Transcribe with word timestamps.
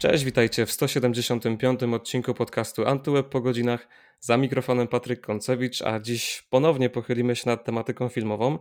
Cześć, 0.00 0.24
witajcie 0.24 0.66
w 0.66 0.72
175. 0.72 1.82
odcinku 1.82 2.34
podcastu 2.34 2.86
Antyweb 2.86 3.28
po 3.28 3.40
godzinach. 3.40 3.88
Za 4.20 4.36
mikrofonem 4.36 4.88
Patryk 4.88 5.20
Koncewicz, 5.20 5.82
a 5.82 6.00
dziś 6.00 6.46
ponownie 6.50 6.90
pochylimy 6.90 7.36
się 7.36 7.42
nad 7.46 7.64
tematyką 7.64 8.08
filmową, 8.08 8.58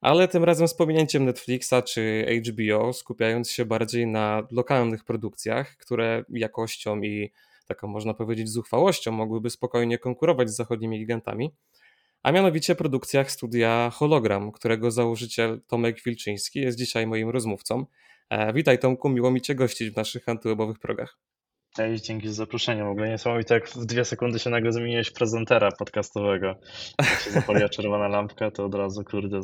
ale 0.00 0.28
tym 0.28 0.44
razem 0.44 0.68
z 0.68 0.74
pominięciem 0.74 1.24
Netflixa 1.24 1.74
czy 1.86 2.26
HBO, 2.46 2.92
skupiając 2.92 3.50
się 3.50 3.64
bardziej 3.64 4.06
na 4.06 4.46
lokalnych 4.50 5.04
produkcjach, 5.04 5.76
które 5.76 6.24
jakością 6.28 7.02
i 7.02 7.32
taką 7.66 7.88
można 7.88 8.14
powiedzieć 8.14 8.48
zuchwałością 8.48 9.12
mogłyby 9.12 9.50
spokojnie 9.50 9.98
konkurować 9.98 10.50
z 10.50 10.56
zachodnimi 10.56 10.98
gigantami 10.98 11.50
a 12.24 12.32
mianowicie 12.32 12.74
produkcjach 12.74 13.30
studia 13.30 13.90
Hologram, 13.94 14.52
którego 14.52 14.90
założyciel 14.90 15.60
Tomek 15.66 16.02
Wilczyński 16.02 16.60
jest 16.60 16.78
dzisiaj 16.78 17.06
moim 17.06 17.30
rozmówcą. 17.30 17.86
E, 18.34 18.52
witaj 18.52 18.78
Tomku, 18.78 19.08
miło 19.08 19.30
mi 19.30 19.40
Cię 19.40 19.54
gościć 19.54 19.90
w 19.90 19.96
naszych 19.96 20.28
antywebowych 20.28 20.78
progach. 20.78 21.18
Cześć, 21.76 22.04
dzięki 22.04 22.28
za 22.28 22.34
zaproszenie. 22.34 22.84
W 22.84 22.88
ogóle 22.88 23.08
niesamowite, 23.08 23.54
jak 23.54 23.68
w 23.68 23.84
dwie 23.84 24.04
sekundy 24.04 24.38
się 24.38 24.50
nagle 24.50 24.72
zmieniłeś 24.72 25.10
prezentera 25.10 25.72
podcastowego. 25.78 26.54
Jak 26.98 27.20
się 27.20 27.30
zapaliła 27.30 27.68
czerwona 27.76 28.08
lampka, 28.08 28.50
to 28.50 28.64
od 28.64 28.74
razu, 28.74 29.04
kurde, 29.04 29.40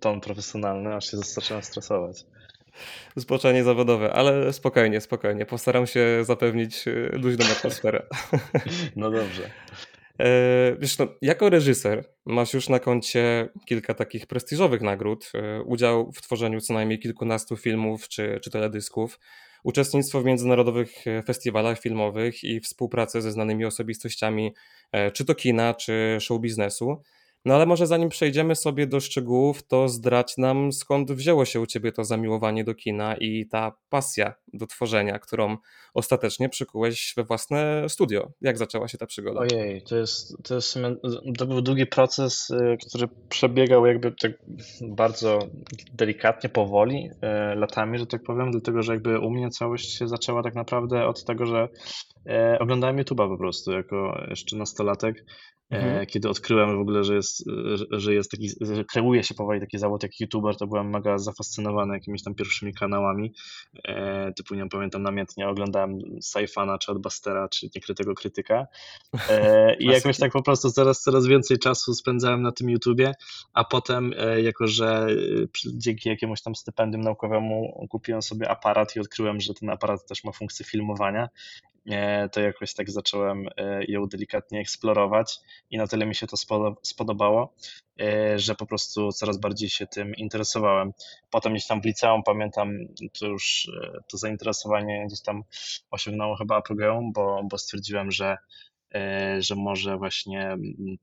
ton 0.00 0.20
profesjonalny, 0.20 0.94
aż 0.94 1.10
się 1.10 1.16
zacząłem 1.16 1.62
stresować. 1.62 2.24
Zboczenie 3.16 3.64
zawodowe, 3.64 4.12
ale 4.12 4.52
spokojnie, 4.52 5.00
spokojnie. 5.00 5.46
Postaram 5.46 5.86
się 5.86 6.24
zapewnić 6.24 6.88
e, 6.88 6.92
luźną 7.12 7.46
atmosferę. 7.46 8.06
No 8.96 9.10
dobrze. 9.10 9.50
E, 10.20 10.76
wiesz, 10.78 10.98
no, 10.98 11.06
jako 11.22 11.50
reżyser 11.50 12.04
masz 12.26 12.54
już 12.54 12.68
na 12.68 12.78
koncie 12.78 13.48
kilka 13.66 13.94
takich 13.94 14.26
prestiżowych 14.26 14.80
nagród, 14.80 15.32
e, 15.34 15.62
udział 15.62 16.12
w 16.12 16.22
tworzeniu 16.22 16.60
co 16.60 16.74
najmniej 16.74 16.98
kilkunastu 16.98 17.56
filmów 17.56 18.08
czy, 18.08 18.40
czy 18.42 18.50
teledysków, 18.50 19.20
uczestnictwo 19.64 20.20
w 20.20 20.24
międzynarodowych 20.24 21.06
e, 21.06 21.22
festiwalach 21.22 21.80
filmowych 21.80 22.44
i 22.44 22.60
współpracę 22.60 23.22
ze 23.22 23.32
znanymi 23.32 23.64
osobistościami, 23.64 24.54
czy 25.12 25.24
to 25.24 25.34
kina, 25.34 25.74
czy 25.74 26.18
show 26.20 26.40
biznesu. 26.40 27.02
No 27.44 27.54
ale 27.54 27.66
może 27.66 27.86
zanim 27.86 28.08
przejdziemy 28.08 28.54
sobie 28.54 28.86
do 28.86 29.00
szczegółów, 29.00 29.66
to 29.66 29.88
zdradź 29.88 30.38
nam 30.38 30.72
skąd 30.72 31.12
wzięło 31.12 31.44
się 31.44 31.60
u 31.60 31.66
ciebie 31.66 31.92
to 31.92 32.04
zamiłowanie 32.04 32.64
do 32.64 32.74
kina 32.74 33.16
i 33.16 33.46
ta 33.46 33.72
pasja 33.88 34.34
do 34.52 34.66
tworzenia, 34.66 35.18
którą 35.18 35.56
ostatecznie 35.94 36.48
przykułeś 36.48 37.14
we 37.16 37.24
własne 37.24 37.88
studio. 37.88 38.32
Jak 38.40 38.58
zaczęła 38.58 38.88
się 38.88 38.98
ta 38.98 39.06
przygoda? 39.06 39.40
Ojej, 39.40 39.82
to 39.82 39.96
jest, 39.96 40.36
to 40.42 40.54
jest 40.54 40.78
to 41.38 41.46
był 41.46 41.62
długi 41.62 41.86
proces, 41.86 42.50
y, 42.50 42.76
który 42.88 43.08
przebiegał 43.28 43.86
jakby 43.86 44.12
tak 44.12 44.32
bardzo 44.80 45.38
delikatnie, 45.92 46.50
powoli, 46.50 47.10
y, 47.52 47.56
latami, 47.56 47.98
że 47.98 48.06
tak 48.06 48.22
powiem, 48.22 48.50
dlatego 48.50 48.82
że 48.82 48.92
jakby 48.92 49.18
u 49.18 49.30
mnie 49.30 49.50
całość 49.50 49.98
się 49.98 50.08
zaczęła 50.08 50.42
tak 50.42 50.54
naprawdę 50.54 51.06
od 51.06 51.24
tego, 51.24 51.46
że 51.46 51.68
e, 52.26 52.58
oglądałem 52.60 52.96
YouTube'a 52.96 53.28
po 53.28 53.38
prostu 53.38 53.72
jako 53.72 54.24
jeszcze 54.30 54.56
nastolatek 54.56 55.24
Mhm. 55.70 56.02
E, 56.02 56.06
kiedy 56.06 56.28
odkryłem 56.28 56.76
w 56.76 56.80
ogóle, 56.80 57.04
że 57.04 57.14
jest, 57.14 57.44
że 57.90 58.14
jest 58.14 58.30
taki, 58.30 58.48
że 58.60 58.84
kreuje 58.84 59.22
się 59.22 59.34
powoli 59.34 59.60
taki 59.60 59.78
zawód 59.78 60.02
jak 60.02 60.20
youtuber, 60.20 60.56
to 60.56 60.66
byłem 60.66 60.90
mega 60.90 61.18
zafascynowany 61.18 61.94
jakimiś 61.94 62.22
tam 62.22 62.34
pierwszymi 62.34 62.74
kanałami. 62.74 63.34
E, 63.84 64.32
typu, 64.32 64.54
nie 64.54 64.68
pamiętam 64.68 65.02
namiętnie, 65.02 65.48
oglądałem 65.48 65.98
Saifana, 66.20 66.78
czy 66.78 66.92
Adbustera, 66.92 67.48
czy 67.48 67.68
Niekrytego 67.74 68.14
Krytyka. 68.14 68.66
E, 69.28 69.74
I 69.80 69.86
jakoś 69.86 70.18
tak 70.18 70.32
po 70.32 70.42
prostu 70.42 70.70
coraz, 70.70 71.02
coraz 71.02 71.26
więcej 71.26 71.58
czasu 71.58 71.94
spędzałem 71.94 72.42
na 72.42 72.52
tym 72.52 72.70
YouTubie, 72.70 73.12
a 73.52 73.64
potem, 73.64 74.14
jako 74.42 74.66
że 74.66 75.06
dzięki 75.74 76.08
jakiemuś 76.08 76.42
tam 76.42 76.54
stypendium 76.54 77.02
naukowemu 77.02 77.86
kupiłem 77.90 78.22
sobie 78.22 78.48
aparat 78.48 78.96
i 78.96 79.00
odkryłem, 79.00 79.40
że 79.40 79.54
ten 79.54 79.70
aparat 79.70 80.06
też 80.06 80.24
ma 80.24 80.32
funkcję 80.32 80.66
filmowania 80.66 81.28
to 82.32 82.40
jakoś 82.40 82.74
tak 82.74 82.90
zacząłem 82.90 83.48
e, 83.56 83.84
ją 83.84 84.06
delikatnie 84.06 84.60
eksplorować 84.60 85.38
i 85.70 85.78
na 85.78 85.86
tyle 85.86 86.06
mi 86.06 86.14
się 86.14 86.26
to 86.26 86.36
spodobało, 86.82 87.54
e, 88.00 88.38
że 88.38 88.54
po 88.54 88.66
prostu 88.66 89.12
coraz 89.12 89.38
bardziej 89.38 89.68
się 89.68 89.86
tym 89.86 90.14
interesowałem. 90.14 90.92
Potem 91.30 91.52
gdzieś 91.52 91.66
tam 91.66 91.82
w 91.82 91.84
liceum 91.84 92.22
pamiętam, 92.22 92.78
to 93.18 93.26
już 93.26 93.70
e, 93.82 93.98
to 94.08 94.18
zainteresowanie 94.18 95.06
gdzieś 95.06 95.20
tam 95.20 95.42
osiągnęło 95.90 96.36
chyba 96.36 96.56
apogeum, 96.56 97.12
bo, 97.12 97.42
bo 97.44 97.58
stwierdziłem, 97.58 98.10
że 98.10 98.36
że 99.38 99.56
może 99.56 99.96
właśnie 99.96 100.56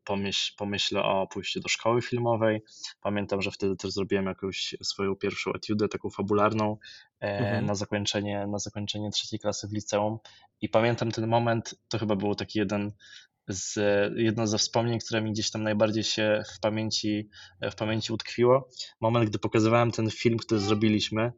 pomyśl, 0.03 0.53
pomyślę 0.57 1.03
o 1.03 1.27
pójściu 1.27 1.59
do 1.59 1.69
szkoły 1.69 2.01
filmowej. 2.01 2.61
Pamiętam, 3.01 3.41
że 3.41 3.51
wtedy 3.51 3.75
też 3.75 3.91
zrobiłem 3.91 4.25
jakąś 4.25 4.75
swoją 4.83 5.15
pierwszą 5.15 5.53
etiudę, 5.53 5.87
taką 5.87 6.09
fabularną, 6.09 6.77
mhm. 7.19 7.65
na, 7.65 7.75
zakończenie, 7.75 8.47
na 8.47 8.59
zakończenie 8.59 9.09
trzeciej 9.11 9.39
klasy 9.39 9.67
w 9.67 9.73
liceum 9.73 10.17
i 10.61 10.69
pamiętam 10.69 11.11
ten 11.11 11.27
moment, 11.27 11.75
to 11.89 11.99
chyba 11.99 12.15
był 12.15 12.35
taki 12.35 12.59
jeden 12.59 12.91
z, 13.47 13.79
jedno 14.15 14.47
ze 14.47 14.57
wspomnień, 14.57 14.99
które 14.99 15.21
mi 15.21 15.31
gdzieś 15.31 15.51
tam 15.51 15.63
najbardziej 15.63 16.03
się 16.03 16.43
w 16.55 16.59
pamięci, 16.59 17.29
w 17.71 17.75
pamięci 17.75 18.13
utkwiło. 18.13 18.69
Moment, 19.01 19.29
gdy 19.29 19.39
pokazywałem 19.39 19.91
ten 19.91 20.09
film, 20.11 20.37
który 20.37 20.61
zrobiliśmy 20.61 21.21
e, 21.21 21.31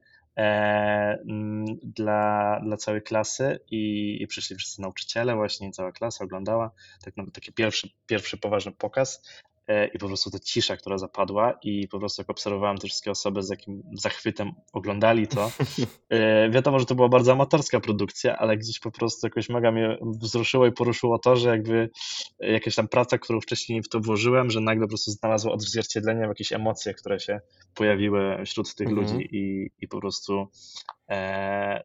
dla, 1.83 2.59
dla 2.63 2.77
całej 2.77 3.01
klasy 3.01 3.59
i, 3.71 4.17
i 4.21 4.27
przyszli 4.27 4.55
wszyscy 4.55 4.81
nauczyciele, 4.81 5.35
właśnie 5.35 5.71
cała 5.71 5.91
klasa 5.91 6.25
oglądała, 6.25 6.71
tak 7.03 7.17
nawet 7.17 7.33
taki 7.35 7.53
pierwszy, 7.53 7.89
pierwszy 8.07 8.37
poważny 8.37 8.71
pokaz 8.71 9.21
E, 9.45 9.50
i 9.93 9.99
po 9.99 10.07
prostu 10.07 10.31
ta 10.31 10.39
cisza, 10.39 10.77
która 10.77 10.97
zapadła 10.97 11.59
i 11.63 11.87
po 11.87 11.99
prostu 11.99 12.21
jak 12.21 12.29
obserwowałem 12.29 12.77
te 12.77 12.87
wszystkie 12.87 13.11
osoby, 13.11 13.43
z 13.43 13.49
jakim 13.49 13.83
zachwytem 13.93 14.51
oglądali 14.73 15.27
to, 15.27 15.51
e, 16.09 16.49
wiadomo, 16.49 16.79
że 16.79 16.85
to 16.85 16.95
była 16.95 17.09
bardzo 17.09 17.31
amatorska 17.31 17.79
produkcja, 17.79 18.37
ale 18.37 18.57
gdzieś 18.57 18.79
po 18.79 18.91
prostu 18.91 19.27
jakoś 19.27 19.49
mega 19.49 19.71
mnie 19.71 19.97
wzruszyło 20.01 20.67
i 20.67 20.71
poruszyło 20.71 21.19
to, 21.19 21.35
że 21.35 21.49
jakby 21.49 21.89
jakaś 22.39 22.75
tam 22.75 22.87
praca, 22.87 23.17
którą 23.17 23.41
wcześniej 23.41 23.81
w 23.81 23.89
to 23.89 23.99
włożyłem, 23.99 24.51
że 24.51 24.61
nagle 24.61 24.85
po 24.85 24.89
prostu 24.89 25.11
znalazło 25.11 25.53
odzwierciedlenie 25.53 26.25
w 26.25 26.29
jakieś 26.29 26.53
emocje, 26.53 26.93
które 26.93 27.19
się 27.19 27.39
pojawiły 27.73 28.45
wśród 28.45 28.75
tych 28.75 28.87
mhm. 28.87 29.07
ludzi 29.07 29.27
i, 29.31 29.69
i 29.79 29.87
po 29.87 29.99
prostu 29.99 30.47
e, 31.09 31.83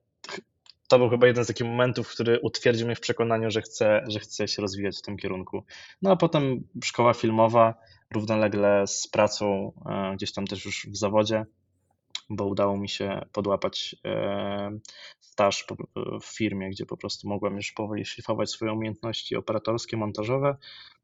to 0.89 0.99
był 0.99 1.11
chyba 1.11 1.27
jeden 1.27 1.45
z 1.45 1.47
takich 1.47 1.67
momentów, 1.67 2.09
który 2.09 2.41
utwierdził 2.41 2.87
mnie 2.87 2.97
w 2.97 3.01
przekonaniu, 3.01 3.51
że 3.51 3.63
chcę, 3.63 4.05
że 4.09 4.19
chcę 4.19 4.49
się 4.49 4.63
rozwijać 4.63 4.99
w 4.99 5.03
tym 5.03 5.17
kierunku. 5.17 5.65
No 6.03 6.11
a 6.11 6.17
potem 6.17 6.69
szkoła 6.85 7.15
filmowa, 7.15 7.75
równolegle 8.15 8.87
z 8.87 9.09
pracą 9.09 9.73
e, 9.87 10.17
gdzieś 10.17 10.33
tam 10.33 10.47
też 10.47 10.65
już 10.65 10.87
w 10.91 10.97
zawodzie, 10.97 11.45
bo 12.31 12.47
udało 12.47 12.77
mi 12.77 12.89
się 12.89 13.27
podłapać 13.33 13.97
e, 14.05 14.79
staż 15.21 15.67
w 16.23 16.27
firmie, 16.37 16.71
gdzie 16.71 16.87
po 16.87 16.97
prostu 16.97 17.29
mogłem 17.29 17.57
już 17.57 17.73
powoli 17.73 18.05
szlifować 18.05 18.51
swoje 18.51 18.73
umiejętności 18.73 19.37
operatorskie, 19.37 19.97
montażowe 19.97 20.57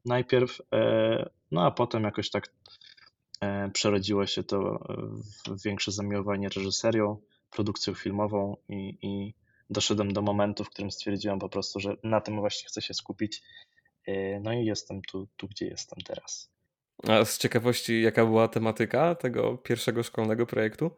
najpierw, 0.05 0.61
e, 0.73 1.29
no 1.51 1.65
a 1.65 1.71
potem 1.71 2.03
jakoś 2.03 2.29
tak 2.29 2.53
przerodziło 3.73 4.25
się 4.25 4.43
to 4.43 4.79
w 5.47 5.63
większe 5.63 5.91
zamiłowanie 5.91 6.49
reżyserią, 6.49 7.17
produkcją 7.51 7.93
filmową 7.93 8.57
i, 8.69 8.97
i 9.01 9.33
doszedłem 9.73 10.13
do 10.13 10.21
momentu, 10.21 10.63
w 10.63 10.69
którym 10.69 10.91
stwierdziłem 10.91 11.39
po 11.39 11.49
prostu, 11.49 11.79
że 11.79 11.95
na 12.03 12.21
tym 12.21 12.39
właśnie 12.39 12.67
chcę 12.67 12.81
się 12.81 12.93
skupić. 12.93 13.41
E, 14.07 14.39
no 14.39 14.53
i 14.53 14.65
jestem 14.65 15.01
tu, 15.01 15.27
tu 15.37 15.47
gdzie 15.47 15.65
jestem 15.65 15.99
teraz. 16.05 16.51
A 17.07 17.25
z 17.25 17.37
ciekawości, 17.37 18.01
jaka 18.01 18.25
była 18.25 18.47
tematyka 18.47 19.15
tego 19.15 19.57
pierwszego 19.57 20.03
szkolnego 20.03 20.45
projektu? 20.45 20.91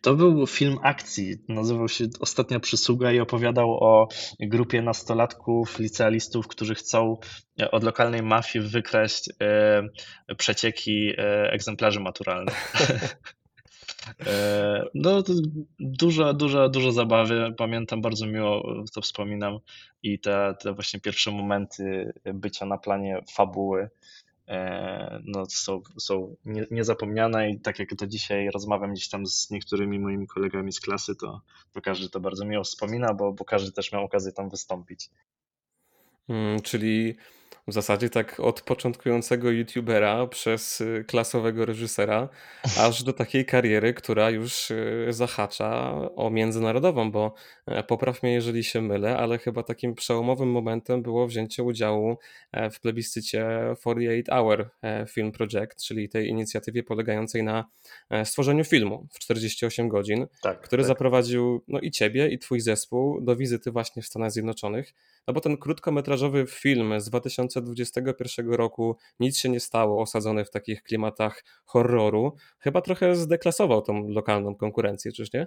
To 0.00 0.14
był 0.14 0.46
film 0.46 0.78
akcji, 0.82 1.36
nazywał 1.48 1.88
się 1.88 2.04
Ostatnia 2.20 2.60
Przysługa 2.60 3.12
i 3.12 3.20
opowiadał 3.20 3.70
o 3.70 4.08
grupie 4.40 4.82
nastolatków, 4.82 5.78
licealistów, 5.78 6.48
którzy 6.48 6.74
chcą 6.74 7.16
od 7.72 7.84
lokalnej 7.84 8.22
mafii 8.22 8.68
wykraść 8.68 9.30
e, 9.40 10.34
przecieki 10.36 11.12
e, 11.18 11.50
egzemplarzy 11.52 12.00
maturalnych. 12.00 12.72
E, 14.26 14.84
no, 14.94 15.22
dużo, 15.78 16.34
dużo, 16.34 16.68
dużo 16.68 16.92
zabawy. 16.92 17.54
Pamiętam, 17.56 18.00
bardzo 18.00 18.26
miło 18.26 18.84
to 18.94 19.00
wspominam 19.00 19.58
i 20.02 20.18
te, 20.18 20.54
te 20.60 20.72
właśnie 20.72 21.00
pierwsze 21.00 21.30
momenty 21.30 22.12
bycia 22.34 22.66
na 22.66 22.78
planie 22.78 23.22
fabuły 23.32 23.90
e, 24.48 25.20
no, 25.24 25.46
są, 25.46 25.82
są 25.98 26.36
niezapomniane 26.70 27.50
i 27.50 27.60
tak 27.60 27.78
jak 27.78 27.88
to 27.98 28.06
dzisiaj 28.06 28.50
rozmawiam 28.50 28.92
gdzieś 28.92 29.08
tam 29.08 29.26
z 29.26 29.50
niektórymi 29.50 29.98
moimi 29.98 30.26
kolegami 30.26 30.72
z 30.72 30.80
klasy, 30.80 31.16
to, 31.16 31.40
to 31.72 31.80
każdy 31.80 32.08
to 32.08 32.20
bardzo 32.20 32.44
miło 32.44 32.64
wspomina, 32.64 33.14
bo, 33.14 33.32
bo 33.32 33.44
każdy 33.44 33.72
też 33.72 33.92
miał 33.92 34.04
okazję 34.04 34.32
tam 34.32 34.48
wystąpić. 34.48 35.10
Hmm, 36.26 36.60
czyli 36.60 37.16
w 37.68 37.72
zasadzie 37.72 38.10
tak 38.10 38.40
od 38.40 38.60
początkującego 38.60 39.50
youtubera 39.50 40.26
przez 40.26 40.80
y, 40.80 41.04
klasowego 41.08 41.66
reżysera, 41.66 42.28
aż 42.80 43.02
do 43.02 43.12
takiej 43.12 43.46
kariery, 43.46 43.94
która 43.94 44.30
już 44.30 44.70
y, 44.70 45.06
zahacza 45.10 45.92
o 46.16 46.30
międzynarodową, 46.30 47.10
bo 47.10 47.34
e, 47.66 47.82
popraw 47.82 48.22
mnie, 48.22 48.32
jeżeli 48.32 48.64
się 48.64 48.82
mylę, 48.82 49.16
ale 49.16 49.38
chyba 49.38 49.62
takim 49.62 49.94
przełomowym 49.94 50.50
momentem 50.50 51.02
było 51.02 51.26
wzięcie 51.26 51.62
udziału 51.62 52.18
e, 52.52 52.70
w 52.70 52.80
plebiscycie 52.80 53.46
48 53.80 54.24
Hour 54.30 54.70
e, 54.82 55.06
Film 55.06 55.32
Project, 55.32 55.84
czyli 55.84 56.08
tej 56.08 56.28
inicjatywie 56.28 56.82
polegającej 56.82 57.42
na 57.42 57.64
stworzeniu 58.24 58.64
filmu 58.64 59.06
w 59.12 59.18
48 59.18 59.88
godzin, 59.88 60.26
tak, 60.42 60.60
który 60.60 60.82
tak. 60.82 60.88
zaprowadził 60.88 61.64
no, 61.68 61.80
i 61.80 61.90
ciebie, 61.90 62.28
i 62.28 62.38
twój 62.38 62.60
zespół 62.60 63.20
do 63.20 63.36
wizyty 63.36 63.70
właśnie 63.70 64.02
w 64.02 64.06
Stanach 64.06 64.32
Zjednoczonych. 64.32 64.92
No 65.26 65.34
bo 65.34 65.40
ten 65.40 65.56
krótkometrażowy 65.56 66.46
film 66.48 67.00
z 67.00 67.08
2021 67.44 68.52
roku 68.52 68.96
Nic 69.20 69.38
się 69.38 69.48
nie 69.48 69.60
stało, 69.60 70.02
osadzony 70.02 70.44
w 70.44 70.50
takich 70.50 70.82
klimatach 70.82 71.44
horroru, 71.64 72.36
chyba 72.58 72.80
trochę 72.80 73.16
zdeklasował 73.16 73.82
tą 73.82 74.08
lokalną 74.08 74.54
konkurencję, 74.54 75.12
czyż 75.12 75.32
nie? 75.32 75.46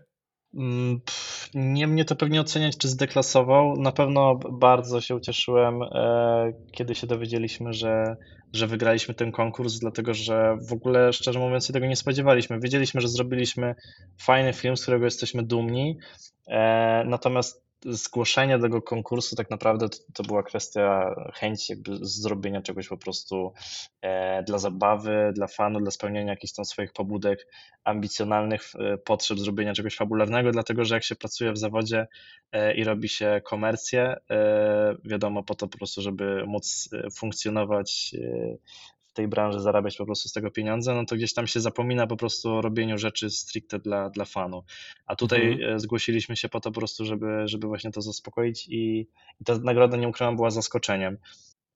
Mm, 0.53 1.01
nie 1.53 1.87
mnie 1.87 2.05
to 2.05 2.15
pewnie 2.15 2.41
oceniać, 2.41 2.77
czy 2.77 2.87
zdeklasował. 2.87 3.75
Na 3.77 3.91
pewno 3.91 4.35
bardzo 4.35 5.01
się 5.01 5.15
ucieszyłem, 5.15 5.83
e, 5.83 6.53
kiedy 6.71 6.95
się 6.95 7.07
dowiedzieliśmy, 7.07 7.73
że, 7.73 8.17
że 8.53 8.67
wygraliśmy 8.67 9.13
ten 9.13 9.31
konkurs, 9.31 9.79
dlatego 9.79 10.13
że 10.13 10.57
w 10.69 10.73
ogóle, 10.73 11.13
szczerze 11.13 11.39
mówiąc, 11.39 11.65
się 11.67 11.73
tego 11.73 11.85
nie 11.85 11.95
spodziewaliśmy. 11.95 12.59
Wiedzieliśmy, 12.59 13.01
że 13.01 13.07
zrobiliśmy 13.07 13.75
fajny 14.21 14.53
film, 14.53 14.77
z 14.77 14.81
którego 14.81 15.05
jesteśmy 15.05 15.43
dumni, 15.43 15.97
e, 16.47 17.03
natomiast 17.05 17.68
zgłoszenie 17.85 18.59
tego 18.59 18.81
konkursu 18.81 19.35
tak 19.35 19.49
naprawdę 19.49 19.89
to, 19.89 19.97
to, 20.13 20.23
była 20.23 20.43
kwestia 20.43 21.15
chęci 21.33 21.73
zrobienia 22.01 22.61
czegoś 22.61 22.87
po 22.87 22.97
prostu 22.97 23.53
e, 24.01 24.43
dla 24.43 24.57
zabawy, 24.57 25.31
dla 25.35 25.47
fanu, 25.47 25.79
dla 25.79 25.91
spełnienia 25.91 26.31
jakichś 26.31 26.53
tam 26.53 26.65
swoich 26.65 26.93
pobudek, 26.93 27.47
ambicjonalnych 27.83 28.61
e, 28.75 28.97
potrzeb 28.97 29.39
zrobienia 29.39 29.73
czegoś 29.73 29.95
fabularnego, 29.95 30.51
dlatego 30.51 30.85
że 30.85 30.95
jak 30.95 31.03
się 31.03 31.15
pracuje 31.15 31.51
w 31.51 31.57
zawodzie 31.57 32.07
e, 32.51 32.75
i 32.75 32.83
robi 32.83 33.09
się 33.09 33.41
komercję, 33.45 34.15
e, 34.29 34.95
wiadomo 35.05 35.43
po 35.43 35.55
to 35.55 35.67
po 35.67 35.77
prostu, 35.77 36.01
żeby 36.01 36.43
móc 36.47 36.89
e, 36.93 37.11
funkcjonować 37.11 38.15
e, 38.21 38.57
tej 39.19 39.27
branży 39.27 39.59
zarabiać 39.59 39.97
po 39.97 40.05
prostu 40.05 40.29
z 40.29 40.33
tego 40.33 40.51
pieniądze, 40.51 40.95
no 40.95 41.05
to 41.05 41.15
gdzieś 41.15 41.33
tam 41.33 41.47
się 41.47 41.59
zapomina 41.59 42.07
po 42.07 42.17
prostu 42.17 42.49
o 42.49 42.61
robieniu 42.61 42.97
rzeczy 42.97 43.29
stricte 43.29 43.79
dla, 43.79 44.09
dla 44.09 44.25
fanu. 44.25 44.63
A 45.05 45.15
tutaj 45.15 45.51
mhm. 45.51 45.75
E, 45.75 45.79
zgłosiliśmy 45.79 46.35
się 46.35 46.49
po 46.49 46.59
to 46.59 46.71
po 46.71 46.79
prostu, 46.79 47.05
żeby, 47.05 47.47
żeby 47.47 47.67
właśnie 47.67 47.91
to 47.91 48.01
zaspokoić 48.01 48.67
i, 48.67 49.07
i 49.41 49.43
ta 49.45 49.57
nagroda, 49.57 49.97
nie 49.97 50.07
ukrywam, 50.07 50.35
była 50.35 50.49
zaskoczeniem. 50.49 51.17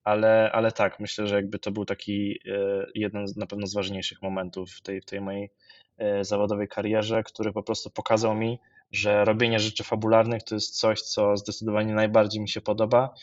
Ale, 0.04 0.52
ale 0.54 0.72
tak, 0.72 1.00
myślę, 1.00 1.28
że 1.28 1.36
jakby 1.36 1.60
to 1.60 1.72
był 1.72 1.86
taki 1.86 2.40
e, 2.46 2.86
jeden 2.96 3.26
na 3.36 3.46
pewno 3.46 3.68
z 3.68 3.74
ważniejszych 3.74 4.22
momentów 4.22 4.70
w 4.72 4.82
tej, 4.82 5.02
w 5.02 5.06
tej 5.06 5.22
mojej 5.22 5.50
e, 5.98 6.24
zawodowej 6.26 6.68
karierze, 6.68 7.24
który 7.24 7.54
po 7.54 7.64
prostu 7.64 7.90
pokazał 7.90 8.36
mi, 8.36 8.60
że 8.92 9.26
robienie 9.26 9.60
rzeczy 9.60 9.84
fabularnych 9.84 10.44
to 10.44 10.56
jest 10.56 10.80
coś, 10.80 11.02
co 11.02 11.38
zdecydowanie 11.38 11.94
najbardziej 11.94 12.42
mi 12.42 12.50
się 12.50 12.62
podoba 12.62 13.14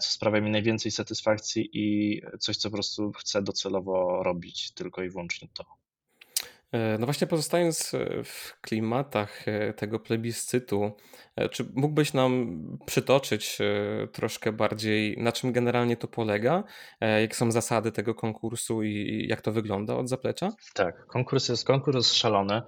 co 0.00 0.10
sprawia 0.10 0.40
mi 0.40 0.50
najwięcej 0.50 0.92
satysfakcji 0.92 1.70
i 1.72 2.20
coś, 2.40 2.56
co 2.56 2.70
po 2.70 2.76
prostu 2.76 3.12
chcę 3.12 3.42
docelowo 3.42 4.22
robić, 4.22 4.70
tylko 4.72 5.02
i 5.02 5.10
wyłącznie 5.10 5.48
to. 5.54 5.81
E, 6.72 6.98
no 6.98 7.06
właśnie 7.06 7.26
pozostając 7.26 7.94
e, 7.94 8.24
w 8.24 8.60
klimatach 8.60 9.48
e, 9.48 9.72
tego 9.72 9.98
plebiscytu, 9.98 10.92
czy 11.50 11.64
mógłbyś 11.74 12.12
nam 12.12 12.62
przytoczyć 12.86 13.58
troszkę 14.12 14.52
bardziej, 14.52 15.16
na 15.18 15.32
czym 15.32 15.52
generalnie 15.52 15.96
to 15.96 16.08
polega, 16.08 16.64
jakie 17.00 17.34
są 17.34 17.50
zasady 17.50 17.92
tego 17.92 18.14
konkursu 18.14 18.82
i 18.82 19.26
jak 19.28 19.40
to 19.40 19.52
wygląda 19.52 19.96
od 19.96 20.08
zaplecza? 20.08 20.50
Tak, 20.74 21.06
konkurs 21.06 21.48
jest 21.48 21.66
konkurs 21.66 22.12
szalony. 22.12 22.62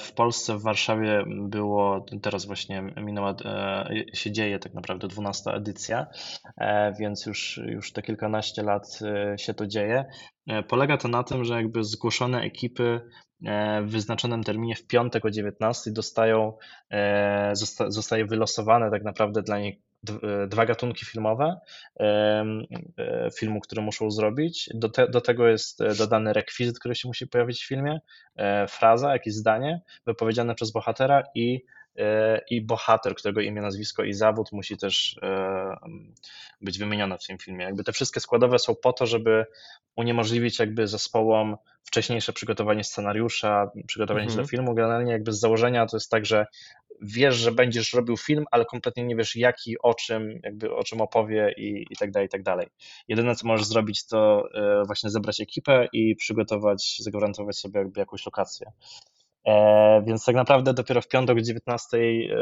W 0.00 0.12
Polsce, 0.12 0.58
w 0.58 0.62
Warszawie 0.62 1.24
było, 1.26 2.06
teraz 2.22 2.46
właśnie 2.46 2.82
minęła, 2.82 3.34
się 4.12 4.32
dzieje 4.32 4.58
tak 4.58 4.74
naprawdę 4.74 5.08
12 5.08 5.50
edycja, 5.50 6.06
więc 6.98 7.26
już, 7.26 7.60
już 7.66 7.92
te 7.92 8.02
kilkanaście 8.02 8.62
lat 8.62 8.98
się 9.36 9.54
to 9.54 9.66
dzieje. 9.66 10.04
Polega 10.68 10.96
to 10.96 11.08
na 11.08 11.22
tym, 11.22 11.44
że 11.44 11.54
jakby 11.54 11.84
zgłoszone 11.84 12.40
ekipy 12.40 13.00
E, 13.44 13.82
w 13.82 13.90
wyznaczonym 13.90 14.44
terminie 14.44 14.74
w 14.74 14.86
piątek 14.86 15.24
o 15.24 15.30
19 15.30 15.90
dostają, 15.90 16.52
e, 16.90 17.52
zostaje 17.88 18.24
wylosowane 18.24 18.90
tak 18.90 19.04
naprawdę 19.04 19.42
dla 19.42 19.58
nich 19.58 19.76
e, 20.08 20.46
dwa 20.46 20.66
gatunki 20.66 21.06
filmowe 21.06 21.60
filmu, 23.38 23.60
które 23.60 23.82
muszą 23.82 24.10
zrobić. 24.10 24.70
Do, 24.74 24.88
te, 24.88 25.08
do 25.08 25.20
tego 25.20 25.48
jest 25.48 25.78
dodany 25.98 26.32
rekwizyt, 26.32 26.78
który 26.78 26.94
się 26.94 27.08
musi 27.08 27.26
pojawić 27.26 27.62
w 27.62 27.68
filmie, 27.68 28.00
fraza, 28.68 29.12
jakieś 29.12 29.34
zdanie 29.34 29.80
wypowiedziane 30.06 30.54
przez 30.54 30.72
bohatera 30.72 31.22
i 31.34 31.64
i 32.50 32.62
bohater, 32.62 33.14
którego 33.14 33.40
imię, 33.40 33.62
nazwisko 33.62 34.04
i 34.04 34.12
zawód 34.12 34.52
musi 34.52 34.76
też 34.76 35.20
być 36.60 36.78
wymienione 36.78 37.18
w 37.18 37.26
tym 37.26 37.38
filmie. 37.38 37.64
Jakby 37.64 37.84
te 37.84 37.92
wszystkie 37.92 38.20
składowe 38.20 38.58
są 38.58 38.74
po 38.82 38.92
to, 38.92 39.06
żeby 39.06 39.46
uniemożliwić 39.96 40.58
jakby 40.58 40.86
zespołom 40.86 41.56
wcześniejsze 41.84 42.32
przygotowanie 42.32 42.84
scenariusza, 42.84 43.70
przygotowanie 43.86 44.24
mhm. 44.24 44.30
się 44.30 44.36
do 44.36 44.42
mhm. 44.42 44.48
filmu. 44.48 44.74
Generalnie 44.74 45.12
jakby 45.12 45.32
z 45.32 45.40
założenia 45.40 45.86
to 45.86 45.96
jest 45.96 46.10
tak, 46.10 46.26
że 46.26 46.46
wiesz, 47.02 47.34
że 47.36 47.52
będziesz 47.52 47.92
robił 47.92 48.16
film, 48.16 48.44
ale 48.50 48.64
kompletnie 48.64 49.04
nie 49.04 49.16
wiesz 49.16 49.36
jaki, 49.36 49.76
o 49.82 49.94
czym, 49.94 50.40
jakby 50.42 50.74
o 50.74 50.84
czym 50.84 51.00
opowie 51.00 51.54
i, 51.56 51.86
i 51.90 51.96
tak 51.96 52.10
dalej, 52.10 52.26
i 52.26 52.30
tak 52.30 52.42
dalej. 52.42 52.66
Jedyne 53.08 53.34
co 53.34 53.46
możesz 53.46 53.66
zrobić 53.66 54.06
to 54.06 54.48
e, 54.54 54.82
właśnie 54.86 55.10
zebrać 55.10 55.40
ekipę 55.40 55.88
i 55.92 56.16
przygotować, 56.16 56.96
zagwarantować 57.00 57.56
sobie 57.56 57.80
jakby 57.80 58.00
jakąś 58.00 58.26
lokację. 58.26 58.72
E, 59.46 60.02
więc 60.06 60.24
tak 60.24 60.34
naprawdę 60.34 60.74
dopiero 60.74 61.02
w 61.02 61.08
piątek 61.08 61.38
o 61.38 61.40
19 61.40 61.98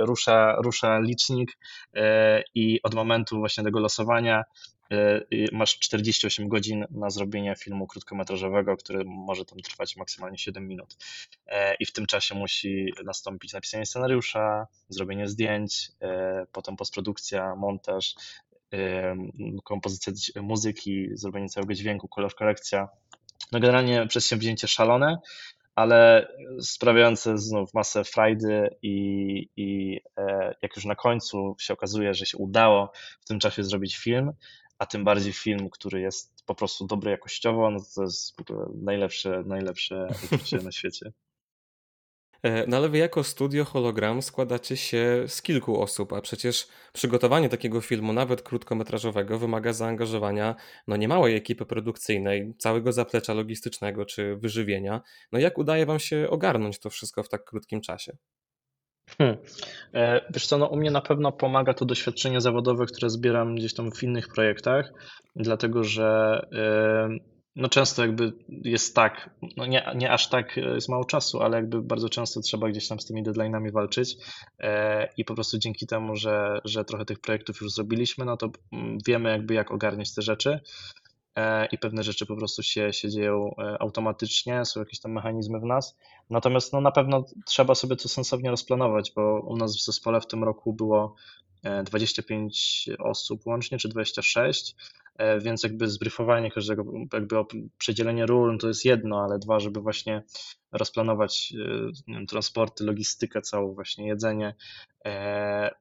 rusza, 0.06 0.56
rusza 0.64 0.98
licznik 0.98 1.58
e, 1.94 2.42
i 2.54 2.82
od 2.82 2.94
momentu 2.94 3.38
właśnie 3.38 3.64
tego 3.64 3.80
losowania 3.80 4.44
e, 4.92 5.20
masz 5.52 5.78
48 5.78 6.48
godzin 6.48 6.86
na 6.90 7.10
zrobienie 7.10 7.54
filmu 7.58 7.86
krótkometrażowego, 7.86 8.76
który 8.76 9.04
może 9.04 9.44
tam 9.44 9.58
trwać 9.58 9.96
maksymalnie 9.96 10.38
7 10.38 10.68
minut. 10.68 10.96
I 11.80 11.86
w 11.86 11.92
tym 11.92 12.06
czasie 12.06 12.34
musi 12.34 12.92
nastąpić 13.04 13.52
napisanie 13.52 13.86
scenariusza, 13.86 14.66
zrobienie 14.88 15.28
zdjęć, 15.28 15.88
potem 16.52 16.76
postprodukcja, 16.76 17.56
montaż, 17.56 18.14
kompozycja 19.64 20.12
muzyki, 20.42 21.08
zrobienie 21.12 21.48
całego 21.48 21.74
dźwięku, 21.74 22.08
kolor 22.08 22.34
korekcja. 22.34 22.88
No 23.52 23.60
generalnie 23.60 24.06
przedsięwzięcie 24.06 24.68
szalone, 24.68 25.18
ale 25.74 26.28
sprawiające 26.60 27.38
znów 27.38 27.74
masę 27.74 28.04
frajdy 28.04 28.76
i, 28.82 29.48
i 29.56 30.00
e, 30.16 30.54
jak 30.62 30.76
już 30.76 30.84
na 30.84 30.94
końcu 30.94 31.56
się 31.60 31.74
okazuje, 31.74 32.14
że 32.14 32.26
się 32.26 32.38
udało 32.38 32.92
w 33.20 33.24
tym 33.24 33.38
czasie 33.38 33.64
zrobić 33.64 33.96
film, 33.96 34.32
a 34.78 34.86
tym 34.86 35.04
bardziej 35.04 35.32
film, 35.32 35.70
który 35.70 36.00
jest 36.00 36.44
po 36.46 36.54
prostu 36.54 36.86
dobry 36.86 37.10
jakościowo, 37.10 37.70
no 37.70 37.78
to 37.94 38.02
jest 38.02 38.36
najlepsze, 38.82 39.42
najlepsze 39.46 40.08
uczucie 40.32 40.56
na 40.56 40.72
świecie. 40.72 41.12
E, 42.44 42.66
no 42.66 42.76
ale 42.76 42.88
wy 42.88 42.98
jako 42.98 43.24
studio 43.24 43.64
hologram 43.64 44.22
składacie 44.22 44.76
się 44.76 45.24
z 45.26 45.42
kilku 45.42 45.80
osób, 45.82 46.12
a 46.12 46.20
przecież 46.20 46.68
przygotowanie 46.92 47.48
takiego 47.48 47.80
filmu, 47.80 48.12
nawet 48.12 48.42
krótkometrażowego, 48.42 49.38
wymaga 49.38 49.72
zaangażowania 49.72 50.54
no 50.88 50.96
niemałej 50.96 51.36
ekipy 51.36 51.66
produkcyjnej, 51.66 52.54
całego 52.58 52.92
zaplecza 52.92 53.34
logistycznego 53.34 54.04
czy 54.04 54.36
wyżywienia. 54.36 55.00
No 55.32 55.38
jak 55.38 55.58
udaje 55.58 55.86
wam 55.86 55.98
się 55.98 56.26
ogarnąć 56.30 56.78
to 56.78 56.90
wszystko 56.90 57.22
w 57.22 57.28
tak 57.28 57.44
krótkim 57.44 57.80
czasie? 57.80 58.16
Hmm. 59.18 59.36
E, 59.94 60.20
wiesz 60.34 60.46
co, 60.46 60.58
no 60.58 60.66
u 60.66 60.76
mnie 60.76 60.90
na 60.90 61.00
pewno 61.00 61.32
pomaga 61.32 61.74
to 61.74 61.84
doświadczenie 61.84 62.40
zawodowe, 62.40 62.86
które 62.86 63.10
zbieram 63.10 63.54
gdzieś 63.54 63.74
tam 63.74 63.92
w 63.92 64.02
innych 64.02 64.28
projektach, 64.28 64.92
dlatego 65.36 65.84
że 65.84 66.40
no 67.56 67.68
często 67.68 68.02
jakby 68.02 68.32
jest 68.48 68.94
tak, 68.94 69.30
no 69.56 69.66
nie, 69.66 69.92
nie 69.94 70.10
aż 70.12 70.28
tak 70.28 70.58
e, 70.58 70.60
jest 70.60 70.88
mało 70.88 71.04
czasu, 71.04 71.42
ale 71.42 71.56
jakby 71.56 71.82
bardzo 71.82 72.08
często 72.08 72.40
trzeba 72.40 72.68
gdzieś 72.68 72.88
tam 72.88 73.00
z 73.00 73.06
tymi 73.06 73.24
deadline'ami 73.24 73.72
walczyć 73.72 74.16
e, 74.58 75.08
i 75.16 75.24
po 75.24 75.34
prostu 75.34 75.58
dzięki 75.58 75.86
temu, 75.86 76.16
że, 76.16 76.60
że 76.64 76.84
trochę 76.84 77.04
tych 77.04 77.20
projektów 77.20 77.60
już 77.60 77.72
zrobiliśmy, 77.72 78.24
no 78.24 78.36
to 78.36 78.50
mm, 78.72 78.98
wiemy 79.06 79.30
jakby 79.30 79.54
jak 79.54 79.70
ogarniać 79.70 80.14
te 80.14 80.22
rzeczy 80.22 80.60
e, 81.36 81.66
i 81.66 81.78
pewne 81.78 82.02
rzeczy 82.02 82.26
po 82.26 82.36
prostu 82.36 82.62
się, 82.62 82.92
się 82.92 83.10
dzieją 83.10 83.54
automatycznie, 83.80 84.64
są 84.64 84.80
jakieś 84.80 85.00
tam 85.00 85.12
mechanizmy 85.12 85.60
w 85.60 85.64
nas. 85.64 85.96
Natomiast 86.30 86.72
no 86.72 86.80
na 86.80 86.90
pewno 86.90 87.24
trzeba 87.46 87.74
sobie 87.74 87.96
to 87.96 88.08
sensownie 88.08 88.50
rozplanować, 88.50 89.12
bo 89.16 89.40
u 89.40 89.56
nas 89.56 89.76
w 89.76 89.84
zespole 89.84 90.20
w 90.20 90.26
tym 90.26 90.44
roku 90.44 90.72
było 90.72 91.14
25 91.84 92.88
osób 92.98 93.46
łącznie, 93.46 93.78
czy 93.78 93.88
26 93.88 94.70
e, 94.70 95.03
więc 95.40 95.62
jakby 95.62 95.88
zbryfowanie 95.88 96.50
każdego, 96.50 96.84
jakby 97.12 97.36
przedzielenie 97.78 98.26
ról 98.26 98.52
no 98.52 98.58
to 98.58 98.68
jest 98.68 98.84
jedno, 98.84 99.24
ale 99.24 99.38
dwa, 99.38 99.60
żeby 99.60 99.80
właśnie 99.80 100.22
rozplanować 100.72 101.54
wiem, 102.08 102.26
transporty, 102.26 102.84
logistykę 102.84 103.42
całą, 103.42 103.74
właśnie 103.74 104.08
jedzenie. 104.08 104.54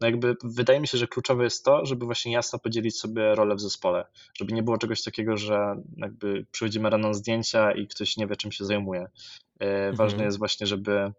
No 0.02 0.08
jakby 0.08 0.36
wydaje 0.44 0.80
mi 0.80 0.88
się, 0.88 0.98
że 0.98 1.08
kluczowe 1.08 1.44
jest 1.44 1.66
to, 1.66 1.86
żeby 1.86 2.06
właśnie 2.06 2.32
jasno 2.32 2.60
podzielić 2.60 3.00
sobie 3.00 3.36
rolę 3.36 3.56
w 3.56 3.62
zespole, 3.62 4.06
żeby 4.38 4.54
nie 4.54 4.64
było 4.64 4.78
czegoś 4.78 5.04
takiego, 5.04 5.38
że 5.38 5.76
jakby 5.98 6.46
przychodzimy 6.52 6.90
rano 6.90 7.08
na 7.08 7.14
zdjęcia 7.14 7.72
i 7.72 7.88
ktoś 7.88 8.18
nie 8.18 8.28
wie, 8.28 8.36
czym 8.36 8.52
się 8.52 8.66
zajmuje. 8.66 9.06
Ważne 9.94 10.14
mhm. 10.14 10.26
jest 10.26 10.38
właśnie, 10.38 10.68
żeby 10.68 11.12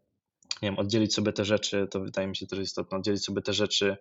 nie 0.63 0.71
wiem, 0.71 0.79
oddzielić 0.79 1.15
sobie 1.15 1.33
te 1.33 1.45
rzeczy, 1.45 1.89
to 1.91 2.01
wydaje 2.01 2.29
mi 2.29 2.37
się 2.37 2.47
też 2.47 2.59
istotne, 2.59 2.99
oddzielić 2.99 3.25
sobie 3.25 3.43
te 3.43 3.53
rzeczy 3.53 3.91
e, 3.91 3.97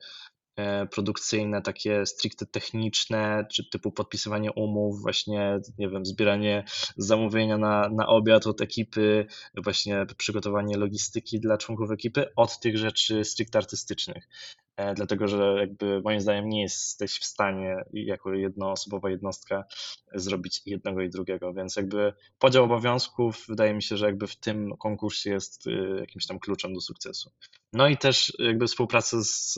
produkcyjne, 0.91 1.62
takie 1.62 2.05
stricte 2.05 2.45
techniczne, 2.45 3.45
czy 3.51 3.69
typu 3.69 3.91
podpisywanie 3.91 4.51
umów, 4.51 5.01
właśnie, 5.01 5.60
nie 5.77 5.89
wiem, 5.89 6.05
zbieranie 6.05 6.63
zamówienia 6.98 7.57
na, 7.57 7.89
na 7.89 8.07
obiad 8.07 8.48
od 8.48 8.62
ekipy, 8.62 9.25
właśnie 9.63 10.05
przygotowanie 10.17 10.77
logistyki 10.77 11.39
dla 11.39 11.57
członków 11.57 11.91
ekipy, 11.91 12.25
od 12.36 12.60
tych 12.60 12.77
rzeczy 12.77 13.25
stricte 13.25 13.57
artystycznych. 13.57 14.27
E, 14.77 14.94
dlatego 14.94 15.27
że 15.27 15.56
jakby 15.60 16.01
moim 16.01 16.22
zdaniem 16.22 16.50
nie 16.50 16.62
jesteś 16.62 17.20
w 17.20 17.25
stanie 17.25 17.75
jako 17.94 18.34
jednoosobowa 18.34 19.10
jednostka 19.10 19.63
zrobić 20.13 20.62
jednego 20.65 21.01
i 21.01 21.10
drugiego, 21.10 21.53
więc 21.53 21.75
jakby 21.75 22.13
podział 22.39 22.63
obowiązków 22.63 23.46
wydaje 23.48 23.74
mi 23.74 23.84
się, 23.84 23.98
że 23.98 24.06
jakby 24.06 24.27
w 24.27 24.36
tym 24.36 24.77
konkursie 24.77 25.30
jest 25.30 25.68
y, 25.68 25.96
jakimś 26.00 26.27
tam 26.27 26.39
kluczem 26.39 26.74
do 26.74 26.82
sukcesu. 26.82 27.32
No 27.74 27.88
i 27.88 27.98
też 27.98 28.34
jakby 28.39 28.68
współpraca 28.68 29.18
z, 29.24 29.53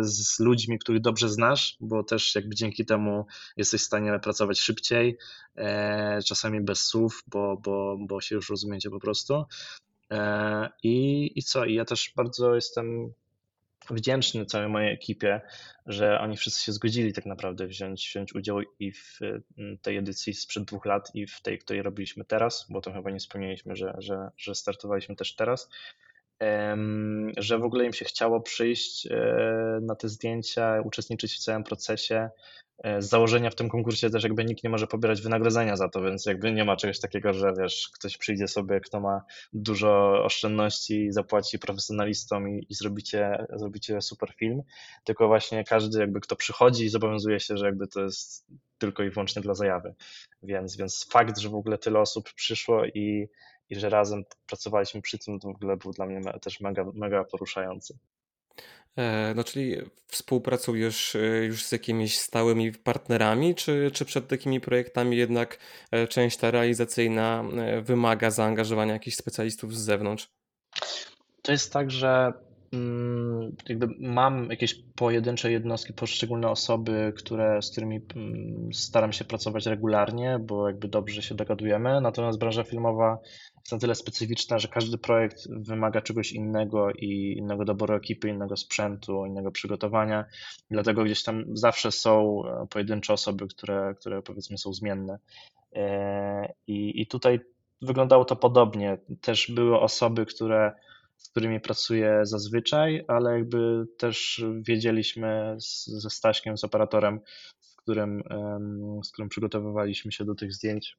z 0.00 0.40
ludźmi, 0.40 0.78
których 0.78 1.00
dobrze 1.00 1.28
znasz, 1.28 1.76
bo 1.80 2.04
też 2.04 2.34
jakby 2.34 2.54
dzięki 2.54 2.86
temu 2.86 3.26
jesteś 3.56 3.80
w 3.82 3.84
stanie 3.84 4.18
pracować 4.22 4.60
szybciej, 4.60 5.18
e, 5.56 6.18
czasami 6.26 6.60
bez 6.60 6.80
słów, 6.80 7.24
bo, 7.26 7.56
bo, 7.56 7.96
bo 8.00 8.20
się 8.20 8.34
już 8.34 8.50
rozumiecie 8.50 8.90
po 8.90 9.00
prostu. 9.00 9.44
E, 10.10 10.68
I, 10.82 11.32
I 11.38 11.42
co? 11.42 11.64
I 11.64 11.74
ja 11.74 11.84
też 11.84 12.12
bardzo 12.16 12.54
jestem 12.54 13.12
wdzięczny 13.90 14.46
całej 14.46 14.68
mojej 14.68 14.92
ekipie, 14.92 15.40
że 15.86 16.20
oni 16.20 16.36
wszyscy 16.36 16.64
się 16.64 16.72
zgodzili 16.72 17.12
tak 17.12 17.26
naprawdę 17.26 17.66
wziąć, 17.66 18.08
wziąć 18.10 18.34
udział 18.34 18.60
i 18.78 18.92
w 18.92 19.18
mm, 19.58 19.78
tej 19.78 19.96
edycji 19.96 20.34
sprzed 20.34 20.64
dwóch 20.64 20.86
lat 20.86 21.10
i 21.14 21.26
w 21.26 21.42
tej, 21.42 21.58
której 21.58 21.82
robiliśmy 21.82 22.24
teraz, 22.24 22.66
bo 22.70 22.80
to 22.80 22.92
chyba 22.92 23.10
nie 23.10 23.18
wspomnieliśmy, 23.18 23.76
że, 23.76 23.94
że, 23.98 24.30
że 24.36 24.54
startowaliśmy 24.54 25.16
też 25.16 25.34
teraz, 25.34 25.70
że 27.36 27.58
w 27.58 27.64
ogóle 27.64 27.84
im 27.84 27.92
się 27.92 28.04
chciało 28.04 28.40
przyjść 28.40 29.06
e, 29.06 29.78
na 29.82 29.94
te 29.94 30.08
zdjęcia, 30.08 30.80
uczestniczyć 30.84 31.34
w 31.34 31.38
całym 31.38 31.64
procesie, 31.64 32.30
E, 32.82 33.02
z 33.02 33.08
założenia 33.08 33.50
w 33.50 33.54
tym 33.54 33.68
konkursie 33.68 34.10
też 34.10 34.22
jakby 34.22 34.44
nikt 34.44 34.64
nie 34.64 34.70
może 34.70 34.86
pobierać 34.86 35.22
wynagrodzenia 35.22 35.76
za 35.76 35.88
to, 35.88 36.02
więc 36.02 36.26
jakby 36.26 36.52
nie 36.52 36.64
ma 36.64 36.76
czegoś 36.76 37.00
takiego, 37.00 37.32
że 37.32 37.52
wiesz, 37.58 37.90
ktoś 37.94 38.16
przyjdzie 38.18 38.48
sobie, 38.48 38.80
kto 38.80 39.00
ma 39.00 39.22
dużo 39.52 40.22
oszczędności 40.24 41.12
zapłaci 41.12 41.58
profesjonalistom 41.58 42.48
i, 42.48 42.66
i 42.68 42.74
zrobicie, 42.74 43.46
zrobicie 43.52 44.02
super 44.02 44.34
film, 44.34 44.62
tylko 45.04 45.26
właśnie 45.26 45.64
każdy 45.64 46.00
jakby 46.00 46.20
kto 46.20 46.36
przychodzi 46.36 46.88
zobowiązuje 46.88 47.40
się, 47.40 47.56
że 47.56 47.66
jakby 47.66 47.86
to 47.86 48.00
jest 48.02 48.46
tylko 48.78 49.02
i 49.02 49.10
wyłącznie 49.10 49.42
dla 49.42 49.54
zajawy. 49.54 49.94
Więc, 50.42 50.76
więc 50.76 51.08
fakt, 51.10 51.38
że 51.38 51.48
w 51.48 51.54
ogóle 51.54 51.78
tyle 51.78 52.00
osób 52.00 52.32
przyszło 52.32 52.86
i, 52.86 53.28
i 53.70 53.76
że 53.76 53.88
razem 53.88 54.24
pracowaliśmy 54.46 55.02
przy 55.02 55.18
tym, 55.18 55.40
to 55.40 55.48
w 55.48 55.50
ogóle 55.50 55.76
był 55.76 55.92
dla 55.92 56.06
mnie 56.06 56.20
też 56.42 56.60
mega, 56.60 56.84
mega 56.94 57.24
poruszający. 57.24 57.98
E, 58.98 59.32
no, 59.36 59.44
czyli 59.44 59.76
współpracujesz 60.06 61.16
e, 61.16 61.44
już 61.44 61.64
z 61.64 61.72
jakimiś 61.72 62.18
stałymi 62.18 62.72
partnerami, 62.72 63.54
czy, 63.54 63.90
czy 63.94 64.04
przed 64.04 64.28
takimi 64.28 64.60
projektami 64.60 65.16
jednak 65.16 65.58
e, 65.90 66.08
część 66.08 66.36
ta 66.36 66.50
realizacyjna 66.50 67.44
wymaga 67.82 68.30
zaangażowania 68.30 68.92
jakichś 68.92 69.16
specjalistów 69.16 69.76
z 69.76 69.80
zewnątrz? 69.80 70.28
To 71.42 71.52
jest 71.52 71.72
tak, 71.72 71.90
że 71.90 72.32
jakby 73.68 73.88
mam 73.98 74.50
jakieś 74.50 74.74
pojedyncze 74.74 75.52
jednostki, 75.52 75.92
poszczególne 75.92 76.50
osoby, 76.50 77.12
które, 77.16 77.62
z 77.62 77.70
którymi 77.70 78.00
mm, 78.16 78.72
staram 78.72 79.12
się 79.12 79.24
pracować 79.24 79.66
regularnie, 79.66 80.38
bo 80.42 80.68
jakby 80.68 80.88
dobrze 80.88 81.22
się 81.22 81.34
dogadujemy. 81.34 82.00
Natomiast 82.00 82.38
branża 82.38 82.64
filmowa 82.64 83.18
jest 83.56 83.72
na 83.72 83.78
tyle 83.78 83.94
specyficzna, 83.94 84.58
że 84.58 84.68
każdy 84.68 84.98
projekt 84.98 85.48
wymaga 85.50 86.02
czegoś 86.02 86.32
innego 86.32 86.90
i 86.90 87.34
innego 87.38 87.64
doboru 87.64 87.94
ekipy, 87.94 88.28
innego 88.28 88.56
sprzętu, 88.56 89.26
innego 89.26 89.50
przygotowania. 89.50 90.24
Dlatego 90.70 91.04
gdzieś 91.04 91.22
tam 91.22 91.44
zawsze 91.52 91.92
są 91.92 92.42
e, 92.46 92.66
pojedyncze 92.66 93.12
osoby, 93.12 93.46
które, 93.48 93.94
które 94.00 94.22
powiedzmy 94.22 94.58
są 94.58 94.72
zmienne. 94.72 95.18
E, 95.74 96.52
I, 96.66 97.02
I 97.02 97.06
tutaj 97.06 97.40
wyglądało 97.82 98.24
to 98.24 98.36
podobnie. 98.36 98.98
Też 99.20 99.50
były 99.50 99.80
osoby, 99.80 100.26
które 100.26 100.72
z 101.18 101.30
którymi 101.30 101.60
pracuję 101.60 102.20
zazwyczaj, 102.22 103.04
ale 103.08 103.32
jakby 103.32 103.84
też 103.98 104.44
wiedzieliśmy 104.60 105.56
z, 105.60 105.86
ze 105.86 106.10
Staśkiem, 106.10 106.58
z 106.58 106.64
operatorem, 106.64 107.20
z 107.60 107.76
którym, 107.76 108.22
z 109.04 109.12
którym 109.12 109.28
przygotowywaliśmy 109.28 110.12
się 110.12 110.24
do 110.24 110.34
tych 110.34 110.52
zdjęć, 110.52 110.96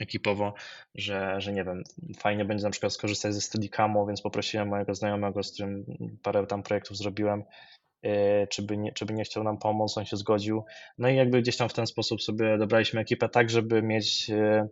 ekipowo, 0.00 0.54
że, 0.94 1.40
że 1.40 1.52
nie 1.52 1.64
wiem, 1.64 1.82
fajnie 2.18 2.44
będzie 2.44 2.64
na 2.64 2.70
przykład 2.70 2.92
skorzystać 2.92 3.34
ze 3.34 3.40
Steadicamo, 3.40 4.06
więc 4.06 4.22
poprosiłem 4.22 4.68
mojego 4.68 4.94
znajomego, 4.94 5.42
z 5.42 5.52
którym 5.52 5.84
parę 6.22 6.46
tam 6.46 6.62
projektów 6.62 6.96
zrobiłem, 6.96 7.44
czy 8.50 8.62
by, 8.62 8.76
nie, 8.76 8.92
czy 8.92 9.06
by 9.06 9.14
nie 9.14 9.24
chciał 9.24 9.44
nam 9.44 9.58
pomóc, 9.58 9.98
on 9.98 10.04
się 10.04 10.16
zgodził. 10.16 10.64
No 10.98 11.08
i 11.08 11.16
jakby 11.16 11.42
gdzieś 11.42 11.56
tam 11.56 11.68
w 11.68 11.72
ten 11.72 11.86
sposób 11.86 12.22
sobie 12.22 12.58
dobraliśmy 12.58 13.00
ekipę 13.00 13.28
tak, 13.28 13.50
żeby 13.50 13.82
mieć 13.82 14.30
e, 14.30 14.68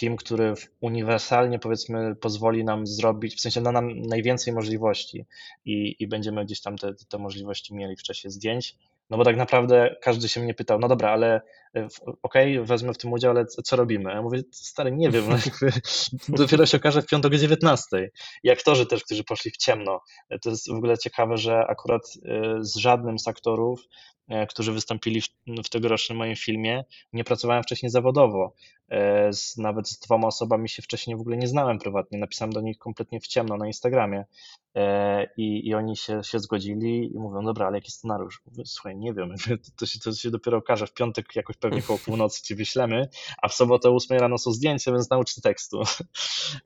team, 0.00 0.16
który 0.16 0.54
uniwersalnie 0.80 1.58
powiedzmy 1.58 2.16
pozwoli 2.16 2.64
nam 2.64 2.86
zrobić, 2.86 3.36
w 3.36 3.40
sensie 3.40 3.62
da 3.62 3.72
nam 3.72 4.02
najwięcej 4.02 4.54
możliwości 4.54 5.26
i, 5.64 5.96
i 5.98 6.08
będziemy 6.08 6.44
gdzieś 6.44 6.60
tam 6.60 6.78
te, 6.78 6.94
te 7.08 7.18
możliwości 7.18 7.74
mieli 7.74 7.96
w 7.96 8.02
czasie 8.02 8.30
zdjęć. 8.30 8.76
No 9.10 9.16
bo 9.16 9.24
tak 9.24 9.36
naprawdę 9.36 9.96
każdy 10.02 10.28
się 10.28 10.40
mnie 10.40 10.54
pytał, 10.54 10.78
no 10.78 10.88
dobra, 10.88 11.10
ale 11.10 11.40
e, 11.76 11.88
okej, 12.22 12.56
okay, 12.56 12.66
wezmę 12.66 12.94
w 12.94 12.98
tym 12.98 13.12
udział, 13.12 13.30
ale 13.30 13.46
co 13.46 13.76
robimy? 13.76 14.10
Ja 14.10 14.22
mówię, 14.22 14.42
stary, 14.52 14.92
nie 14.92 15.10
wiem, 15.10 15.24
no 15.28 15.36
dopiero 16.38 16.66
się 16.66 16.76
okaże 16.76 17.02
w 17.02 17.06
piątek 17.06 17.32
o 17.32 17.36
19. 17.36 18.10
I 18.42 18.50
aktorzy 18.50 18.86
też, 18.86 19.04
którzy 19.04 19.24
poszli 19.24 19.50
w 19.50 19.56
ciemno. 19.56 20.00
E, 20.30 20.38
to 20.38 20.50
jest 20.50 20.68
w 20.70 20.74
ogóle 20.74 20.98
ciekawe, 20.98 21.36
że 21.36 21.66
akurat 21.68 22.02
e, 22.24 22.64
z 22.64 22.76
żadnym 22.76 23.18
z 23.18 23.28
aktorów, 23.28 23.80
którzy 24.48 24.72
wystąpili 24.72 25.20
w, 25.20 25.28
w 25.64 25.68
tegorocznym 25.68 26.18
moim 26.18 26.36
filmie, 26.36 26.84
nie 27.12 27.24
pracowałem 27.24 27.62
wcześniej 27.62 27.90
zawodowo. 27.90 28.54
Z, 29.30 29.56
nawet 29.56 29.88
z 29.88 29.98
dwoma 29.98 30.26
osobami 30.26 30.68
się 30.68 30.82
wcześniej 30.82 31.16
w 31.16 31.20
ogóle 31.20 31.36
nie 31.36 31.48
znałem 31.48 31.78
prywatnie. 31.78 32.18
Napisałem 32.18 32.52
do 32.52 32.60
nich 32.60 32.78
kompletnie 32.78 33.20
w 33.20 33.26
ciemno 33.26 33.56
na 33.56 33.66
Instagramie. 33.66 34.24
I, 35.36 35.68
i 35.68 35.74
oni 35.74 35.96
się, 35.96 36.24
się 36.24 36.38
zgodzili 36.38 37.12
i 37.14 37.18
mówią, 37.18 37.44
dobra, 37.44 37.66
ale 37.66 37.76
jaki 37.76 37.90
scenariusz? 37.90 38.42
Mówię, 38.46 38.62
Słuchaj, 38.66 38.96
nie 38.96 39.14
wiem, 39.14 39.34
to 39.78 39.86
się, 39.86 40.00
to 40.00 40.12
się 40.12 40.30
dopiero 40.30 40.58
okaże. 40.58 40.86
W 40.86 40.92
piątek 40.92 41.36
jakoś 41.36 41.56
pewnie 41.56 41.82
koło 41.82 41.98
północy 42.06 42.42
ci 42.42 42.54
wyślemy, 42.54 43.08
a 43.42 43.48
w 43.48 43.54
sobotę 43.54 43.90
o 43.90 43.94
8 43.94 44.18
rano 44.18 44.38
są 44.38 44.52
zdjęcia, 44.52 44.92
więc 44.92 45.10
naucz 45.10 45.34
się 45.34 45.40
tekstu. 45.40 45.82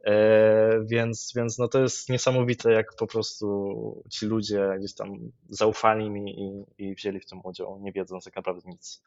E, 0.04 0.84
więc, 0.84 1.32
więc 1.36 1.58
no 1.58 1.68
to 1.68 1.82
jest 1.82 2.08
niesamowite, 2.08 2.72
jak 2.72 2.96
po 2.96 3.06
prostu 3.06 4.04
ci 4.10 4.26
ludzie 4.26 4.68
gdzieś 4.78 4.94
tam 4.94 5.32
zaufali 5.48 6.10
mi 6.10 6.40
i, 6.40 6.64
i 6.84 6.94
wzięli 6.94 7.20
w 7.20 7.26
tym 7.26 7.40
udział, 7.44 7.78
nie 7.82 7.92
wiedząc 7.92 8.24
tak 8.24 8.36
naprawdę 8.36 8.70
nic. 8.70 9.02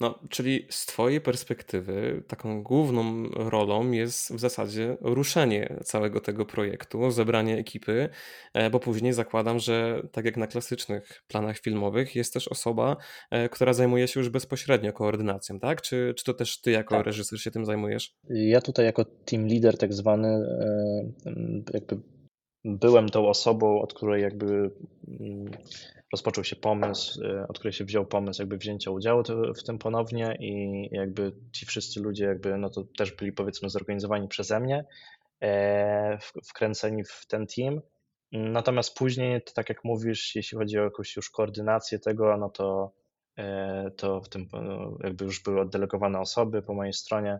No, 0.00 0.18
czyli 0.30 0.66
z 0.70 0.86
Twojej 0.86 1.20
perspektywy 1.20 2.22
taką 2.28 2.62
główną 2.62 3.28
rolą 3.28 3.90
jest 3.90 4.34
w 4.34 4.40
zasadzie 4.40 4.96
ruszenie 5.00 5.76
całego 5.84 6.20
tego 6.20 6.46
projektu, 6.46 7.10
zebranie 7.10 7.58
ekipy, 7.58 8.08
e, 8.54 8.70
bo 8.70 8.80
później 8.80 9.12
zakładam, 9.12 9.58
że 9.58 10.02
tak 10.12 10.24
jak 10.24 10.36
na 10.36 10.46
klasycznych 10.46 11.22
planach 11.28 11.58
filmowych 11.58 12.16
jest 12.16 12.32
też 12.32 12.48
osoba, 12.48 12.96
e, 13.30 13.48
która 13.48 13.72
zajmuje 13.72 14.08
się 14.08 14.20
już 14.20 14.28
bezpośrednio 14.28 14.92
koordynacją, 14.92 15.60
tak? 15.60 15.82
Czy, 15.82 16.14
czy 16.16 16.24
to 16.24 16.34
też 16.34 16.60
Ty 16.60 16.70
jako 16.70 16.94
tak. 16.94 17.06
reżyser 17.06 17.40
się 17.40 17.50
tym 17.50 17.64
zajmujesz? 17.64 18.14
Ja 18.30 18.60
tutaj 18.60 18.84
jako 18.84 19.04
team 19.04 19.46
leader 19.46 19.78
tak 19.78 19.92
zwany 19.92 20.28
e, 20.28 21.32
jakby 21.74 21.96
byłem 22.66 23.08
tą 23.08 23.28
osobą, 23.28 23.80
od 23.80 23.94
której 23.94 24.22
jakby 24.22 24.70
mm, 25.08 25.50
rozpoczął 26.12 26.44
się 26.44 26.56
pomysł, 26.56 27.24
y, 27.24 27.48
od 27.48 27.58
której 27.58 27.72
się 27.72 27.84
wziął 27.84 28.06
pomysł 28.06 28.42
jakby 28.42 28.58
wzięcia 28.58 28.90
udziału 28.90 29.22
w 29.56 29.62
tym 29.62 29.78
ponownie 29.78 30.36
i 30.40 30.88
jakby 30.92 31.32
ci 31.52 31.66
wszyscy 31.66 32.00
ludzie 32.00 32.24
jakby 32.24 32.58
no 32.58 32.70
to 32.70 32.84
też 32.98 33.12
byli 33.12 33.32
powiedzmy 33.32 33.70
zorganizowani 33.70 34.28
przeze 34.28 34.60
mnie, 34.60 34.84
e, 35.42 36.18
wkręceni 36.44 37.04
w 37.04 37.26
ten 37.26 37.46
team. 37.46 37.80
Natomiast 38.32 38.96
później, 38.96 39.42
tak 39.54 39.68
jak 39.68 39.84
mówisz, 39.84 40.36
jeśli 40.36 40.58
chodzi 40.58 40.78
o 40.78 40.84
jakąś 40.84 41.16
już 41.16 41.30
koordynację 41.30 41.98
tego, 41.98 42.36
no 42.36 42.50
to, 42.50 42.92
e, 43.38 43.90
to 43.96 44.20
w 44.20 44.28
tym 44.28 44.48
jakby 45.04 45.24
już 45.24 45.42
były 45.42 45.60
oddelegowane 45.60 46.20
osoby 46.20 46.62
po 46.62 46.74
mojej 46.74 46.92
stronie, 46.92 47.38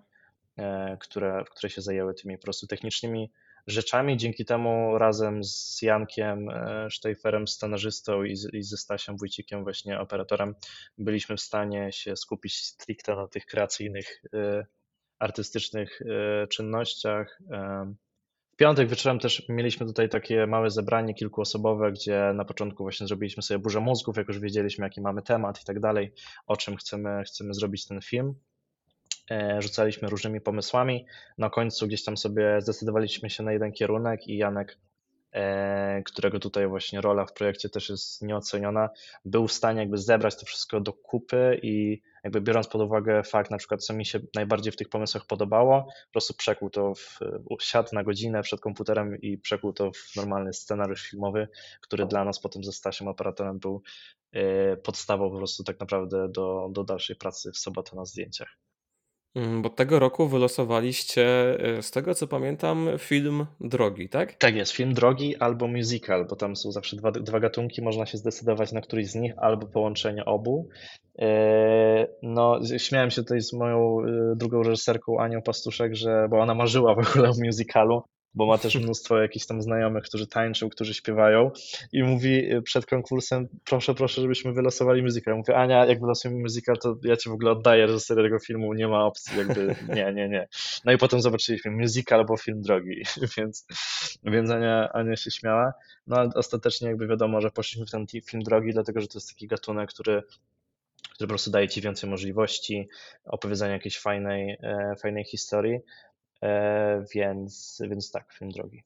e, 0.56 0.96
które, 1.00 1.44
które 1.50 1.70
się 1.70 1.80
zajęły 1.80 2.14
tymi 2.14 2.38
po 2.38 2.42
prostu 2.42 2.66
technicznymi 2.66 3.30
rzeczami. 3.66 4.16
Dzięki 4.16 4.44
temu 4.44 4.98
razem 4.98 5.44
z 5.44 5.82
Jankiem 5.82 6.48
Sztejferem, 6.88 7.48
scenarzystą 7.48 8.22
i, 8.22 8.36
z, 8.36 8.54
i 8.54 8.62
ze 8.62 8.76
Stasiem 8.76 9.16
Wójcikiem, 9.16 9.62
właśnie 9.62 10.00
operatorem, 10.00 10.54
byliśmy 10.98 11.36
w 11.36 11.40
stanie 11.40 11.92
się 11.92 12.16
skupić 12.16 12.56
stricte 12.56 13.16
na 13.16 13.28
tych 13.28 13.46
kreacyjnych, 13.46 14.22
artystycznych 15.18 16.00
czynnościach. 16.50 17.42
W 18.52 18.56
piątek 18.56 18.88
wieczorem 18.88 19.18
też 19.18 19.48
mieliśmy 19.48 19.86
tutaj 19.86 20.08
takie 20.08 20.46
małe 20.46 20.70
zebranie 20.70 21.14
kilkuosobowe, 21.14 21.92
gdzie 21.92 22.32
na 22.34 22.44
początku 22.44 22.84
właśnie 22.84 23.06
zrobiliśmy 23.06 23.42
sobie 23.42 23.58
burzę 23.58 23.80
mózgów, 23.80 24.16
jak 24.16 24.28
już 24.28 24.38
wiedzieliśmy, 24.38 24.84
jaki 24.84 25.00
mamy 25.00 25.22
temat 25.22 25.62
i 25.62 25.64
tak 25.64 25.80
dalej, 25.80 26.12
o 26.46 26.56
czym 26.56 26.76
chcemy, 26.76 27.22
chcemy 27.24 27.54
zrobić 27.54 27.86
ten 27.86 28.00
film. 28.00 28.34
E, 29.30 29.62
rzucaliśmy 29.62 30.08
różnymi 30.08 30.40
pomysłami. 30.40 31.06
Na 31.38 31.50
końcu 31.50 31.86
gdzieś 31.86 32.04
tam 32.04 32.16
sobie 32.16 32.60
zdecydowaliśmy 32.60 33.30
się 33.30 33.42
na 33.42 33.52
jeden 33.52 33.72
kierunek 33.72 34.28
i 34.28 34.36
Janek 34.36 34.78
E, 35.36 36.02
którego 36.02 36.38
tutaj 36.38 36.68
właśnie 36.68 37.00
rola 37.00 37.26
w 37.26 37.32
projekcie 37.32 37.68
też 37.68 37.88
jest 37.88 38.22
nieoceniona, 38.22 38.90
był 39.24 39.46
w 39.48 39.52
stanie 39.52 39.80
jakby 39.80 39.98
zebrać 39.98 40.36
to 40.36 40.46
wszystko 40.46 40.80
do 40.80 40.92
kupy 40.92 41.60
i 41.62 42.02
jakby 42.24 42.40
biorąc 42.40 42.68
pod 42.68 42.82
uwagę 42.82 43.22
fakt 43.22 43.50
na 43.50 43.58
przykład, 43.58 43.84
co 43.84 43.94
mi 43.94 44.06
się 44.06 44.20
najbardziej 44.34 44.72
w 44.72 44.76
tych 44.76 44.88
pomysłach 44.88 45.26
podobało, 45.26 45.82
po 45.82 46.12
prostu 46.12 46.34
przekuł 46.34 46.70
to 46.70 46.94
w 46.94 47.20
siad 47.60 47.92
na 47.92 48.04
godzinę 48.04 48.42
przed 48.42 48.60
komputerem 48.60 49.20
i 49.20 49.38
przekuł 49.38 49.72
to 49.72 49.90
w 49.92 50.16
normalny 50.16 50.52
scenariusz 50.52 51.10
filmowy, 51.10 51.48
który 51.80 52.06
dla 52.06 52.24
nas 52.24 52.40
potem 52.40 52.64
ze 52.64 52.72
Stasiem 52.72 53.08
operatorem 53.08 53.58
był 53.58 53.82
e, 54.32 54.76
podstawą 54.76 55.30
po 55.30 55.36
prostu 55.36 55.64
tak 55.64 55.80
naprawdę 55.80 56.28
do, 56.28 56.68
do 56.72 56.84
dalszej 56.84 57.16
pracy 57.16 57.52
w 57.52 57.58
sobotę 57.58 57.96
na 57.96 58.04
zdjęciach. 58.04 58.65
Mm, 59.36 59.62
bo 59.62 59.70
tego 59.70 59.98
roku 59.98 60.28
wylosowaliście, 60.28 61.24
e, 61.78 61.82
z 61.82 61.90
tego 61.90 62.14
co 62.14 62.26
pamiętam, 62.26 62.88
film 62.98 63.46
Drogi, 63.60 64.08
tak? 64.08 64.34
Tak 64.34 64.56
jest, 64.56 64.72
film 64.72 64.94
Drogi 64.94 65.36
albo 65.36 65.66
musical, 65.66 66.26
bo 66.26 66.36
tam 66.36 66.56
są 66.56 66.72
zawsze 66.72 66.96
dwa, 66.96 67.10
dwa 67.12 67.40
gatunki, 67.40 67.82
można 67.82 68.06
się 68.06 68.18
zdecydować 68.18 68.72
na 68.72 68.80
któryś 68.80 69.06
z 69.06 69.14
nich, 69.14 69.32
albo 69.36 69.66
połączenie 69.66 70.24
obu. 70.24 70.68
E, 71.18 72.06
no, 72.22 72.60
śmiałem 72.78 73.10
się 73.10 73.22
tutaj 73.22 73.40
z 73.40 73.52
moją 73.52 73.98
e, 74.00 74.36
drugą 74.36 74.62
reżyserką 74.62 75.20
Anią 75.20 75.42
Pastuszek, 75.42 75.94
że, 75.94 76.26
bo 76.30 76.38
ona 76.38 76.54
marzyła 76.54 76.94
w 76.94 76.98
ogóle 76.98 77.30
o 77.30 77.32
musicalu, 77.44 78.02
bo 78.34 78.46
ma 78.46 78.58
też 78.58 78.74
mnóstwo 78.84 79.18
jakichś 79.18 79.46
tam 79.46 79.62
znajomych, 79.62 80.04
którzy 80.04 80.26
tańczą, 80.26 80.68
którzy 80.68 80.94
śpiewają 80.94 81.50
i 81.92 82.02
mówi 82.02 82.52
y, 82.54 82.62
przed 82.62 82.86
konkursem, 82.86 83.48
proszę, 83.64 83.94
proszę, 83.94 84.20
żebyśmy 84.20 84.52
wylosowali 84.52 85.02
muzykę. 85.02 85.30
Ja 85.30 85.36
mówię, 85.36 85.56
Ania, 85.56 85.86
jak 85.86 86.00
wylosujemy 86.00 86.40
muzykę, 86.40 86.72
to 86.82 86.96
ja 87.02 87.16
ci 87.16 87.28
w 87.28 87.32
ogóle 87.32 87.50
oddaję 87.50 87.86
reżyseria 87.86 88.22
tego 88.22 88.38
filmu, 88.38 88.74
nie 88.74 88.88
ma 88.88 89.04
opcji, 89.04 89.38
jakby 89.38 89.76
nie, 89.96 90.12
nie, 90.12 90.28
nie. 90.28 90.48
No 90.84 90.92
i 90.92 90.98
potem 90.98 91.20
zobaczyliśmy 91.20 91.70
musical 91.70 92.18
albo 92.18 92.36
film 92.36 92.62
drogi, 92.62 93.02
więc, 93.36 93.66
więc 94.24 94.50
Ania, 94.50 94.92
Ania 94.92 95.16
się 95.16 95.30
śmiała. 95.30 95.72
No 96.06 96.16
ale 96.16 96.30
ostatecznie 96.34 96.88
jakby 96.88 97.06
wiadomo, 97.06 97.40
że 97.40 97.50
poszliśmy 97.50 97.86
w 97.86 97.90
ten 97.90 98.06
film 98.06 98.42
drogi, 98.42 98.72
dlatego, 98.72 99.00
że 99.00 99.08
to 99.08 99.18
jest 99.18 99.28
taki 99.28 99.46
gatunek, 99.46 99.90
który 99.90 100.22
który 101.16 101.26
po 101.26 101.32
prostu 101.32 101.50
daje 101.50 101.68
ci 101.68 101.80
więcej 101.80 102.10
możliwości 102.10 102.88
opowiedzenia 103.24 103.72
jakiejś 103.72 103.98
fajnej, 103.98 104.58
e, 104.62 104.94
fajnej 105.02 105.24
historii. 105.24 105.78
E, 106.42 107.04
więc, 107.14 107.82
więc 107.90 108.10
tak, 108.10 108.32
film 108.32 108.50
drogi. 108.50 108.84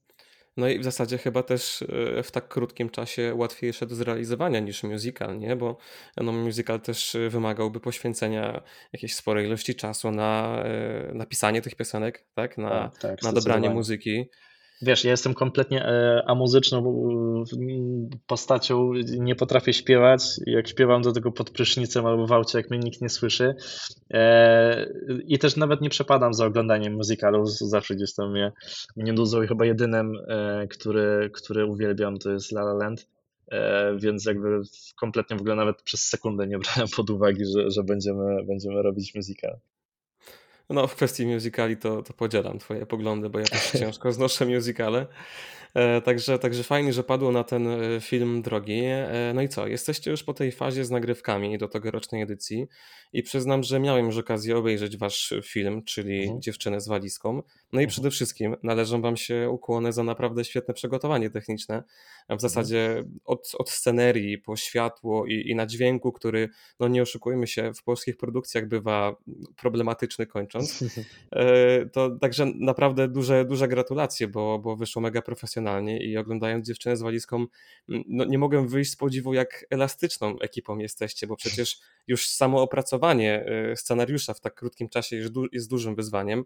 No 0.56 0.68
i 0.68 0.78
w 0.78 0.84
zasadzie 0.84 1.18
chyba 1.18 1.42
też 1.42 1.82
e, 2.18 2.22
w 2.22 2.30
tak 2.30 2.48
krótkim 2.48 2.90
czasie 2.90 3.34
łatwiejsze 3.34 3.86
do 3.86 3.94
zrealizowania 3.94 4.60
niż 4.60 4.82
musical, 4.82 5.38
nie? 5.38 5.56
Bo 5.56 5.76
no, 6.16 6.32
musical 6.32 6.80
też 6.80 7.16
wymagałby 7.28 7.80
poświęcenia 7.80 8.62
jakiejś 8.92 9.14
sporej 9.14 9.46
ilości 9.46 9.74
czasu 9.74 10.10
na 10.10 10.62
e, 10.64 11.14
napisanie 11.14 11.62
tych 11.62 11.74
piosenek, 11.74 12.26
tak? 12.34 12.58
Na, 12.58 12.88
tak, 12.88 13.00
tak, 13.00 13.22
na 13.22 13.32
dobranie 13.32 13.70
muzyki. 13.70 14.28
Wiesz, 14.82 15.04
ja 15.04 15.10
jestem 15.10 15.34
kompletnie 15.34 15.84
e, 15.84 16.22
amuzyczną 16.26 16.84
postacią, 18.26 18.92
nie 19.18 19.36
potrafię 19.36 19.72
śpiewać. 19.72 20.22
Jak 20.46 20.68
śpiewam 20.68 21.02
do 21.02 21.12
tego 21.12 21.32
pod 21.32 21.50
prysznicem 21.50 22.06
albo 22.06 22.26
w 22.26 22.32
aucie, 22.32 22.58
jak 22.58 22.70
mnie 22.70 22.78
nikt 22.78 23.00
nie 23.00 23.08
słyszy. 23.08 23.54
E, 24.10 24.86
I 25.26 25.38
też 25.38 25.56
nawet 25.56 25.80
nie 25.80 25.90
przepadam 25.90 26.34
za 26.34 26.46
oglądaniem 26.46 26.94
muzykalu, 26.94 27.46
zawsze 27.46 27.94
gdzieś 27.94 28.14
tam 28.14 28.30
mnie, 28.30 28.52
mnie 28.96 29.12
nudzą 29.12 29.42
i 29.42 29.46
chyba 29.46 29.66
jedynym, 29.66 30.12
e, 30.28 30.66
który, 30.68 31.30
który 31.34 31.66
uwielbiam, 31.66 32.18
to 32.18 32.30
jest 32.30 32.52
La 32.52 32.60
La 32.60 32.74
Land. 32.74 33.06
Więc 33.96 34.24
jakby 34.26 34.60
kompletnie 34.96 35.36
w 35.36 35.40
ogóle 35.40 35.56
nawet 35.56 35.82
przez 35.82 36.00
sekundę 36.00 36.46
nie 36.46 36.58
brałem 36.58 36.88
pod 36.96 37.10
uwagę, 37.10 37.44
że, 37.44 37.70
że 37.70 37.82
będziemy, 37.82 38.44
będziemy 38.44 38.82
robić 38.82 39.14
musical. 39.14 39.58
No, 40.70 40.86
w 40.86 40.94
kwestii 40.94 41.26
musicali 41.26 41.76
to, 41.76 42.02
to 42.02 42.12
podzielam 42.12 42.58
twoje 42.58 42.86
poglądy, 42.86 43.30
bo 43.30 43.38
ja 43.38 43.44
też 43.44 43.70
ciężko 43.80 44.12
znoszę 44.12 44.46
musicale. 44.46 45.06
E, 45.74 46.00
także, 46.00 46.38
także 46.38 46.62
fajnie, 46.62 46.92
że 46.92 47.04
padło 47.04 47.32
na 47.32 47.44
ten 47.44 47.68
e, 47.68 48.00
film 48.00 48.42
drogi. 48.42 48.82
E, 48.84 49.32
no 49.34 49.42
i 49.42 49.48
co? 49.48 49.66
Jesteście 49.66 50.10
już 50.10 50.22
po 50.22 50.34
tej 50.34 50.52
fazie 50.52 50.84
z 50.84 50.90
nagrywkami 50.90 51.58
do 51.58 51.68
tegorocznej 51.68 52.22
edycji 52.22 52.66
i 53.12 53.22
przyznam, 53.22 53.62
że 53.62 53.80
miałem 53.80 54.06
już 54.06 54.16
okazję 54.16 54.56
obejrzeć 54.56 54.96
wasz 54.96 55.34
film, 55.42 55.82
czyli 55.84 56.22
mhm. 56.22 56.40
Dziewczynę 56.40 56.80
z 56.80 56.88
walizką. 56.88 57.34
No 57.72 57.80
i 57.80 57.84
mhm. 57.84 57.88
przede 57.88 58.10
wszystkim 58.10 58.56
należą 58.62 59.02
wam 59.02 59.16
się 59.16 59.50
ukłony 59.50 59.92
za 59.92 60.04
naprawdę 60.04 60.44
świetne 60.44 60.74
przygotowanie 60.74 61.30
techniczne. 61.30 61.82
W 62.18 62.22
mhm. 62.22 62.40
zasadzie 62.40 63.04
od, 63.24 63.52
od 63.58 63.70
scenerii 63.70 64.38
po 64.38 64.56
światło 64.56 65.26
i, 65.26 65.50
i 65.50 65.54
na 65.54 65.66
dźwięku, 65.66 66.12
który, 66.12 66.48
no 66.80 66.88
nie 66.88 67.02
oszukujmy 67.02 67.46
się, 67.46 67.74
w 67.74 67.82
polskich 67.82 68.16
produkcjach 68.16 68.68
bywa 68.68 69.16
problematyczny 69.56 70.26
kończąc. 70.26 70.80
To 71.92 72.10
także 72.10 72.46
naprawdę 72.46 73.08
duże, 73.08 73.44
duże 73.44 73.68
gratulacje, 73.68 74.28
bo, 74.28 74.58
bo 74.58 74.76
wyszło 74.76 75.02
mega 75.02 75.22
profesjonalnie 75.22 75.59
profesjonalnie 75.60 76.04
i 76.04 76.16
oglądając 76.16 76.66
dziewczynę 76.66 76.96
z 76.96 77.02
walizką, 77.02 77.46
no 77.88 78.24
nie 78.24 78.38
mogłem 78.38 78.68
wyjść 78.68 78.90
z 78.92 78.96
podziwu, 78.96 79.34
jak 79.34 79.66
elastyczną 79.70 80.38
ekipą 80.38 80.78
jesteście, 80.78 81.26
bo 81.26 81.36
przecież 81.36 81.80
już 82.06 82.28
samo 82.28 82.62
opracowanie 82.62 83.46
y, 83.72 83.76
scenariusza 83.76 84.34
w 84.34 84.40
tak 84.40 84.54
krótkim 84.54 84.88
czasie 84.88 85.16
jest, 85.16 85.32
du 85.32 85.46
jest 85.52 85.70
dużym 85.70 85.94
wyzwaniem. 85.94 86.44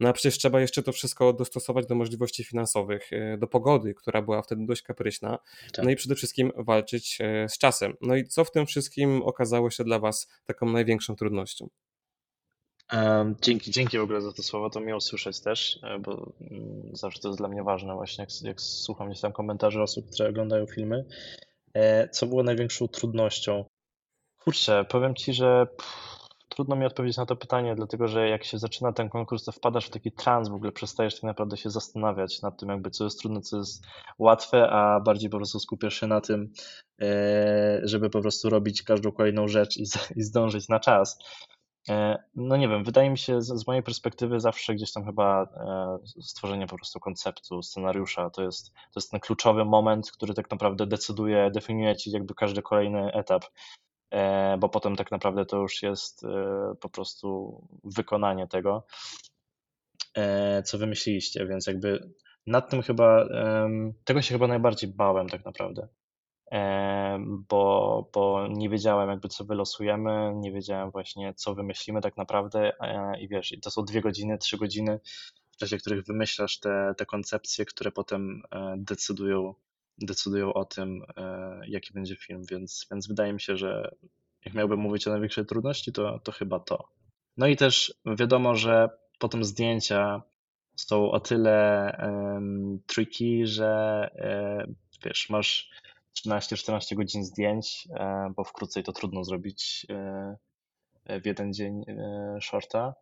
No 0.00 0.08
a 0.08 0.12
przecież 0.12 0.38
trzeba 0.38 0.60
jeszcze 0.60 0.82
to 0.82 0.92
wszystko 0.92 1.32
dostosować 1.32 1.86
do 1.86 1.94
możliwości 1.94 2.44
finansowych, 2.44 3.12
y, 3.12 3.38
do 3.38 3.46
pogody, 3.46 3.94
która 3.94 4.22
była 4.22 4.42
wtedy 4.42 4.66
dość 4.66 4.82
kapryśna. 4.82 5.38
Tak. 5.72 5.84
No 5.84 5.90
i 5.90 5.96
przede 5.96 6.14
wszystkim 6.14 6.52
walczyć 6.56 7.18
y, 7.20 7.48
z 7.48 7.58
czasem. 7.58 7.94
No 8.00 8.16
i 8.16 8.24
co 8.24 8.44
w 8.44 8.50
tym 8.50 8.66
wszystkim 8.66 9.22
okazało 9.22 9.70
się 9.70 9.84
dla 9.84 9.98
Was 9.98 10.28
taką 10.46 10.66
największą 10.66 11.16
trudnością? 11.16 11.68
Dzięki, 13.42 13.70
dzięki 13.70 13.98
w 13.98 14.02
ogóle 14.02 14.20
za 14.20 14.32
to 14.32 14.42
słowo, 14.42 14.70
to 14.70 14.80
miło 14.80 15.00
słyszeć 15.00 15.40
też, 15.40 15.78
e, 15.82 15.98
bo 15.98 16.32
mm, 16.40 16.90
zawsze 16.92 17.20
to 17.20 17.28
jest 17.28 17.40
dla 17.40 17.48
mnie 17.48 17.62
ważne 17.62 17.94
właśnie, 17.94 18.22
jak, 18.22 18.42
jak 18.42 18.60
słucham 18.60 19.08
gdzieś 19.08 19.20
tam 19.20 19.32
komentarzy 19.32 19.82
osób, 19.82 20.10
które 20.10 20.28
oglądają 20.28 20.66
filmy. 20.66 21.04
E, 21.74 22.08
co 22.08 22.26
było 22.26 22.42
największą 22.42 22.88
trudnością? 22.88 23.64
Kurczę, 24.44 24.84
powiem 24.88 25.14
Ci, 25.14 25.34
że 25.34 25.66
pff, 25.76 26.12
trudno 26.48 26.76
mi 26.76 26.86
odpowiedzieć 26.86 27.16
na 27.16 27.26
to 27.26 27.36
pytanie, 27.36 27.74
dlatego 27.74 28.08
że 28.08 28.28
jak 28.28 28.44
się 28.44 28.58
zaczyna 28.58 28.92
ten 28.92 29.08
konkurs, 29.08 29.44
to 29.44 29.52
wpadasz 29.52 29.86
w 29.86 29.90
taki 29.90 30.12
trans, 30.12 30.48
w 30.48 30.54
ogóle 30.54 30.72
przestajesz 30.72 31.14
tak 31.14 31.22
naprawdę 31.22 31.56
się 31.56 31.70
zastanawiać 31.70 32.42
nad 32.42 32.60
tym, 32.60 32.68
jakby 32.68 32.90
co 32.90 33.04
jest 33.04 33.20
trudne, 33.20 33.40
co 33.40 33.56
jest 33.58 33.84
łatwe, 34.18 34.70
a 34.70 35.00
bardziej 35.00 35.30
po 35.30 35.36
prostu 35.36 35.60
skupiasz 35.60 36.00
się 36.00 36.06
na 36.06 36.20
tym, 36.20 36.52
e, 37.02 37.80
żeby 37.84 38.10
po 38.10 38.20
prostu 38.20 38.50
robić 38.50 38.82
każdą 38.82 39.12
kolejną 39.12 39.48
rzecz 39.48 39.76
i, 39.76 39.82
i 40.16 40.22
zdążyć 40.22 40.68
na 40.68 40.80
czas. 40.80 41.18
E, 41.88 42.22
no 42.34 42.56
nie 42.56 42.68
wiem, 42.68 42.84
wydaje 42.84 43.10
mi 43.10 43.18
się 43.18 43.42
z, 43.42 43.66
mojej 43.66 43.82
perspektywy 43.82 44.40
zawsze 44.40 44.74
gdzieś 44.74 44.92
tam 44.92 45.04
chyba 45.04 45.42
e, 45.42 46.22
stworzenie 46.22 46.66
po 46.66 46.76
prostu 46.76 47.00
konceptu, 47.00 47.62
scenariusza 47.62 48.30
to 48.30 48.42
jest, 48.42 48.72
to 48.72 49.00
jest 49.00 49.10
ten 49.10 49.20
kluczowy 49.20 49.64
moment, 49.64 50.10
który 50.10 50.34
tak 50.34 50.50
naprawdę 50.50 50.86
decyduje, 50.86 51.50
definiuje 51.50 51.96
ci 51.96 52.10
jakby 52.10 52.34
każdy 52.34 52.62
kolejny 52.62 53.12
etap, 53.12 53.44
e, 54.10 54.56
bo 54.58 54.68
potem 54.68 54.96
tak 54.96 55.10
naprawdę 55.10 55.46
to 55.46 55.56
już 55.56 55.82
jest 55.82 56.26
po 56.80 56.88
prostu 56.88 57.60
wykonanie 57.84 58.48
tego, 58.48 58.86
co 60.64 60.78
wymyśliliście, 60.78 61.46
więc 61.46 61.66
jakby 61.66 62.10
nad 62.46 62.70
tym 62.70 62.82
chyba, 62.82 63.26
tego 64.04 64.22
się 64.22 64.34
chyba 64.34 64.46
najbardziej 64.46 64.90
bałem 64.90 65.28
tak 65.28 65.44
naprawdę 65.44 65.88
bo, 67.28 68.10
bo 68.14 68.46
nie 68.48 68.68
wiedziałem 68.68 69.10
jakby 69.10 69.28
co 69.28 69.44
wylosujemy, 69.44 70.32
nie 70.34 70.52
wiedziałem 70.52 70.90
właśnie 70.90 71.34
co 71.34 71.54
wymyślimy 71.54 72.00
tak 72.00 72.16
naprawdę 72.16 72.72
e, 72.80 73.20
i 73.20 73.28
wiesz, 73.28 73.54
to 73.62 73.70
są 73.70 73.84
dwie 73.84 74.00
godziny, 74.00 74.38
trzy 74.38 74.58
godziny, 74.58 75.00
w 75.50 75.56
czasie 75.56 75.78
których 75.78 76.04
wymyślasz 76.04 76.60
te, 76.60 76.94
te 76.96 77.06
koncepcje, 77.06 77.64
które 77.64 77.92
potem 77.92 78.42
e, 78.50 78.74
decydują, 78.78 79.54
decydują 79.98 80.52
o 80.52 80.64
tym, 80.64 81.02
e, 81.16 81.60
jaki 81.68 81.92
będzie 81.92 82.16
film, 82.16 82.42
więc, 82.50 82.86
więc 82.90 83.08
wydaje 83.08 83.32
mi 83.32 83.40
się, 83.40 83.56
że 83.56 83.94
jak 84.44 84.54
miałbym 84.54 84.80
mówić 84.80 85.06
o 85.06 85.10
największej 85.10 85.46
trudności, 85.46 85.92
to, 85.92 86.18
to 86.18 86.32
chyba 86.32 86.60
to. 86.60 86.88
No 87.36 87.46
i 87.46 87.56
też 87.56 87.94
wiadomo, 88.18 88.54
że 88.54 88.88
potem 89.18 89.44
zdjęcia 89.44 90.22
są 90.76 91.10
o 91.10 91.20
tyle 91.20 91.96
um, 92.02 92.80
tricky, 92.86 93.46
że 93.46 94.10
wiesz, 95.04 95.30
masz 95.30 95.70
13-14 96.26 96.94
godzin 96.94 97.24
zdjęć, 97.24 97.88
e, 97.94 98.32
bo 98.36 98.44
wkrótce 98.44 98.82
to 98.82 98.92
trudno 98.92 99.24
zrobić 99.24 99.86
e, 99.90 101.20
w 101.20 101.26
jeden 101.26 101.52
dzień 101.52 101.84
e, 101.88 102.38
shorta. 102.40 102.94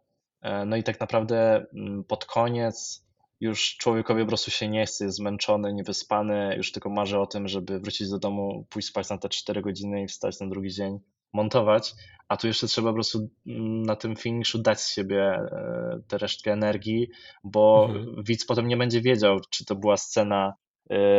No 0.67 0.77
i 0.77 0.83
tak 0.83 1.01
naprawdę 1.01 1.67
mm, 1.75 2.05
pod 2.05 2.25
koniec 2.25 3.05
już 3.41 3.77
człowiekowi 3.77 4.23
po 4.23 4.29
prostu 4.29 4.51
się 4.51 4.69
nie 4.69 4.87
chce, 4.87 5.05
jest 5.05 5.17
zmęczony, 5.17 5.73
niewyspany, 5.73 6.55
już 6.57 6.73
tylko 6.73 6.91
marzy 6.91 7.19
o 7.19 7.27
tym, 7.27 7.49
żeby 7.49 7.81
wrócić 7.81 8.11
do 8.11 8.19
domu, 8.19 8.67
pójść 8.71 8.89
spać 8.89 9.11
na 9.11 9.19
te 9.19 9.29
4 9.29 9.63
godziny 9.63 10.03
i 10.03 10.07
wstać 10.07 10.41
na 10.41 10.47
drugi 10.47 10.71
dzień, 10.71 10.99
montować, 11.33 11.95
a 12.29 12.37
tu 12.37 12.47
jeszcze 12.47 12.67
trzeba 12.67 12.91
po 12.91 12.95
prostu 12.95 13.29
mm, 13.47 13.83
na 13.83 13.97
tym 13.97 14.17
finiszu 14.17 14.59
dać 14.59 14.81
z 14.81 14.95
siebie 14.95 15.23
e, 15.23 16.01
tę 16.09 16.19
resztkę 16.19 16.53
energii, 16.53 17.09
bo 17.45 17.87
mhm. 17.89 18.25
widz 18.25 18.47
potem 18.47 18.69
nie 18.69 18.77
będzie 18.77 19.01
wiedział, 19.01 19.41
czy 19.51 19.65
to 19.65 19.75
była 19.75 19.97
scena 19.97 20.49
e, 20.49 20.70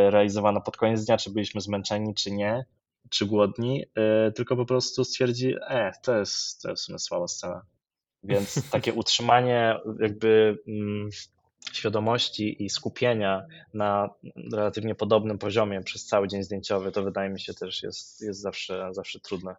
realizowana 0.09 0.61
pod 0.61 0.77
koniec 0.77 1.05
dnia, 1.05 1.17
czy 1.17 1.31
byliśmy 1.31 1.61
zmęczeni, 1.61 2.13
czy 2.13 2.31
nie, 2.31 2.65
czy 3.09 3.25
głodni, 3.25 3.85
e, 3.95 4.31
tylko 4.31 4.55
po 4.55 4.65
prostu 4.65 5.03
stwierdzi, 5.03 5.55
e, 5.69 5.91
to 6.03 6.17
jest, 6.17 6.61
to 6.61 6.69
jest 6.69 6.83
w 6.83 6.85
sumie 6.85 6.99
słaba 6.99 7.27
scena. 7.27 7.61
Więc 8.23 8.61
takie 8.71 8.93
utrzymanie 8.93 9.79
jakby 9.99 10.57
mm, 10.67 11.09
świadomości 11.73 12.63
i 12.63 12.69
skupienia 12.69 13.45
na 13.73 14.09
relatywnie 14.53 14.95
podobnym 14.95 15.37
poziomie 15.37 15.81
przez 15.81 16.05
cały 16.05 16.27
dzień 16.27 16.43
zdjęciowy, 16.43 16.91
to 16.91 17.03
wydaje 17.03 17.29
mi 17.29 17.39
się 17.39 17.53
też 17.53 17.83
jest, 17.83 18.21
jest 18.21 18.41
zawsze, 18.41 18.89
zawsze 18.91 19.19
trudne. 19.19 19.55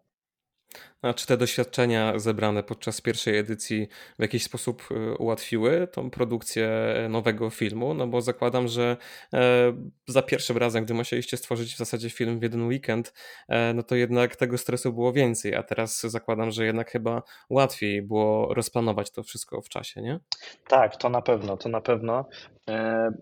A 1.03 1.15
czy 1.15 1.27
te 1.27 1.37
doświadczenia 1.37 2.19
zebrane 2.19 2.63
podczas 2.63 3.01
pierwszej 3.01 3.39
edycji 3.39 3.89
w 4.19 4.23
jakiś 4.23 4.43
sposób 4.43 4.83
e, 4.91 5.17
ułatwiły 5.17 5.89
tą 5.93 6.11
produkcję 6.11 6.71
nowego 7.11 7.51
filmu? 7.51 7.95
No 7.95 8.07
bo 8.07 8.21
zakładam, 8.21 8.69
że 8.69 8.97
e, 9.33 9.73
za 10.07 10.23
pierwszym 10.23 10.57
razem, 10.57 10.85
gdy 10.85 10.95
musieliście 10.95 11.37
stworzyć 11.37 11.75
w 11.75 11.79
zasadzie 11.79 12.11
film 12.11 12.39
w 12.39 12.43
jeden 12.43 12.67
weekend, 12.67 13.15
e, 13.49 13.75
no 13.75 13.83
to 13.83 13.95
jednak 13.95 14.37
tego 14.37 14.59
stresu 14.59 14.93
było 14.93 15.13
więcej, 15.13 15.55
a 15.55 15.63
teraz 15.63 16.01
zakładam, 16.01 16.51
że 16.51 16.65
jednak 16.65 16.91
chyba 16.91 17.23
łatwiej 17.51 18.03
było 18.03 18.55
rozplanować 18.55 19.11
to 19.11 19.23
wszystko 19.23 19.63
w 19.63 19.69
czasie, 19.69 20.03
nie? 20.03 20.21
Tak, 20.69 20.97
to 20.97 21.09
na 21.09 21.23
pewno, 21.23 21.57
to 21.57 21.69
na 21.69 21.81
pewno. 21.81 22.29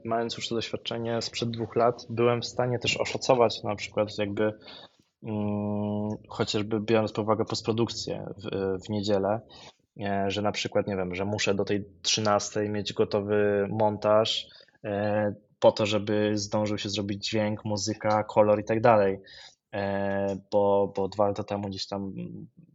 Mając 0.05 0.37
już 0.37 0.49
to 0.49 0.55
doświadczenie 0.55 1.23
sprzed 1.23 1.51
dwóch 1.51 1.77
lat, 1.77 2.07
byłem 2.11 2.41
w 2.41 2.47
stanie 2.47 2.79
też 2.79 2.97
oszacować 2.97 3.63
na 3.63 3.77
przykład 3.77 4.19
jakby 4.19 4.53
chociażby 6.29 6.81
biorąc 6.81 7.13
pod 7.13 7.25
uwagę 7.25 7.45
postprodukcję 7.45 8.27
w, 8.37 8.79
w 8.85 8.89
niedzielę, 8.89 9.41
e, 10.01 10.25
że 10.31 10.43
na 10.43 10.53
przykład, 10.53 10.87
nie 10.87 10.97
wiem, 10.97 11.15
że 11.15 11.25
muszę 11.25 11.55
do 11.55 11.65
tej 11.65 11.85
13 12.03 12.61
mieć 12.69 12.93
gotowy 12.93 13.69
montaż 13.71 14.47
e, 14.85 15.35
po 15.59 15.73
to, 15.73 15.87
żeby 15.87 16.39
zdążył 16.39 16.79
się 16.79 16.89
zrobić 16.89 17.29
dźwięk, 17.29 17.65
muzyka, 17.65 18.25
kolor 18.25 18.61
i 18.61 18.65
tak 18.65 18.81
dalej. 18.81 19.21
E, 19.75 20.37
bo, 20.53 20.93
bo 20.97 21.09
dwa 21.09 21.29
lata 21.29 21.45
temu 21.45 21.69
gdzieś 21.69 21.87
tam 21.87 22.13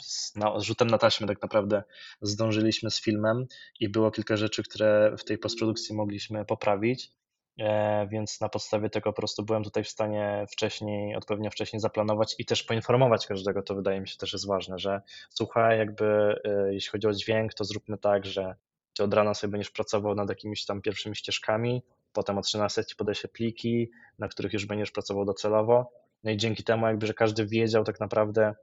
z, 0.01 0.35
na, 0.35 0.59
rzutem 0.59 0.87
na 0.87 0.97
taśmę 0.97 1.27
tak 1.27 1.41
naprawdę 1.41 1.83
zdążyliśmy 2.21 2.91
z 2.91 3.01
filmem 3.01 3.45
i 3.79 3.89
było 3.89 4.11
kilka 4.11 4.37
rzeczy, 4.37 4.63
które 4.63 5.15
w 5.17 5.23
tej 5.23 5.37
postprodukcji 5.37 5.95
mogliśmy 5.95 6.45
poprawić. 6.45 7.11
E, 7.59 8.07
więc 8.07 8.41
na 8.41 8.49
podstawie 8.49 8.89
tego 8.89 9.13
po 9.13 9.17
prostu 9.17 9.43
byłem 9.43 9.63
tutaj 9.63 9.83
w 9.83 9.89
stanie 9.89 10.45
wcześniej, 10.51 11.15
odpowiednio 11.15 11.49
wcześniej 11.49 11.79
zaplanować 11.79 12.35
i 12.39 12.45
też 12.45 12.63
poinformować 12.63 13.27
każdego, 13.27 13.61
to 13.61 13.75
wydaje 13.75 14.01
mi 14.01 14.07
się 14.07 14.17
też 14.17 14.33
jest 14.33 14.47
ważne, 14.47 14.79
że 14.79 15.01
słuchaj, 15.29 15.77
jakby 15.77 16.05
e, 16.43 16.73
jeśli 16.73 16.91
chodzi 16.91 17.07
o 17.07 17.13
dźwięk, 17.13 17.53
to 17.53 17.63
zróbmy 17.63 17.97
tak, 17.97 18.25
że 18.25 18.55
ty 18.93 19.03
od 19.03 19.13
rana 19.13 19.33
sobie 19.33 19.51
będziesz 19.51 19.71
pracował 19.71 20.15
nad 20.15 20.29
jakimiś 20.29 20.65
tam 20.65 20.81
pierwszymi 20.81 21.15
ścieżkami, 21.15 21.83
potem 22.13 22.37
o 22.37 22.41
13 22.41 22.85
ci 22.85 22.95
podeślę 22.95 23.29
pliki, 23.29 23.91
na 24.19 24.27
których 24.27 24.53
już 24.53 24.65
będziesz 24.65 24.91
pracował 24.91 25.25
docelowo, 25.25 25.91
no 26.23 26.31
i 26.31 26.37
dzięki 26.37 26.63
temu 26.63 26.87
jakby, 26.87 27.07
że 27.07 27.13
każdy 27.13 27.45
wiedział 27.45 27.83
tak 27.83 27.99
naprawdę, 27.99 28.55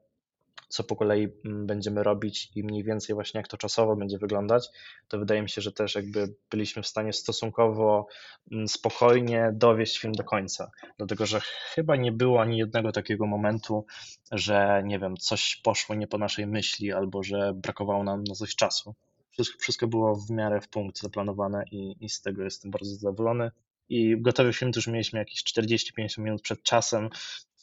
co 0.73 0.85
po 0.85 0.97
kolei 0.97 1.29
mm, 1.45 1.67
będziemy 1.67 2.03
robić 2.03 2.51
i 2.55 2.65
mniej 2.65 2.85
więcej 2.85 3.15
właśnie 3.15 3.39
jak 3.39 3.49
to 3.49 3.57
czasowo 3.57 3.97
będzie 3.97 4.19
wyglądać, 4.19 4.69
to 5.09 5.19
wydaje 5.19 5.43
mi 5.43 5.51
się, 5.51 5.61
że 5.61 5.73
też 5.73 5.95
jakby 5.95 6.35
byliśmy 6.51 6.83
w 6.83 6.87
stanie 6.87 7.13
stosunkowo 7.13 8.07
mm, 8.53 8.69
spokojnie 8.69 9.51
dowieść 9.55 9.99
film 9.99 10.13
do 10.13 10.25
końca. 10.25 10.71
Dlatego, 10.99 11.27
że 11.27 11.41
chyba 11.75 11.97
nie 11.97 12.13
było 12.13 12.41
ani 12.41 12.59
jednego 12.59 12.93
takiego 12.93 13.27
momentu, 13.27 13.87
że 14.31 14.83
nie 14.85 14.99
wiem, 14.99 15.17
coś 15.17 15.57
poszło 15.57 15.95
nie 15.95 16.07
po 16.07 16.19
naszej 16.19 16.47
myśli 16.47 16.93
albo 16.93 17.23
że 17.23 17.53
brakowało 17.55 18.05
nam 18.05 18.25
na 18.25 18.35
coś 18.35 18.55
czasu. 18.57 18.95
Wszystko, 19.31 19.59
wszystko 19.59 19.89
było 19.89 20.17
w 20.17 20.31
miarę 20.31 20.61
w 20.61 20.69
punkt 20.69 21.01
zaplanowane 21.01 21.65
i, 21.71 21.97
i 22.01 22.09
z 22.09 22.21
tego 22.21 22.45
jestem 22.45 22.71
bardzo 22.71 22.95
zadowolony. 22.95 23.51
I 23.89 24.17
gotowy 24.21 24.53
film 24.53 24.73
to 24.73 24.79
już 24.79 24.87
mieliśmy 24.87 25.19
jakieś 25.19 25.43
40-50 25.45 26.19
minut 26.19 26.43
przed 26.43 26.63
czasem, 26.63 27.09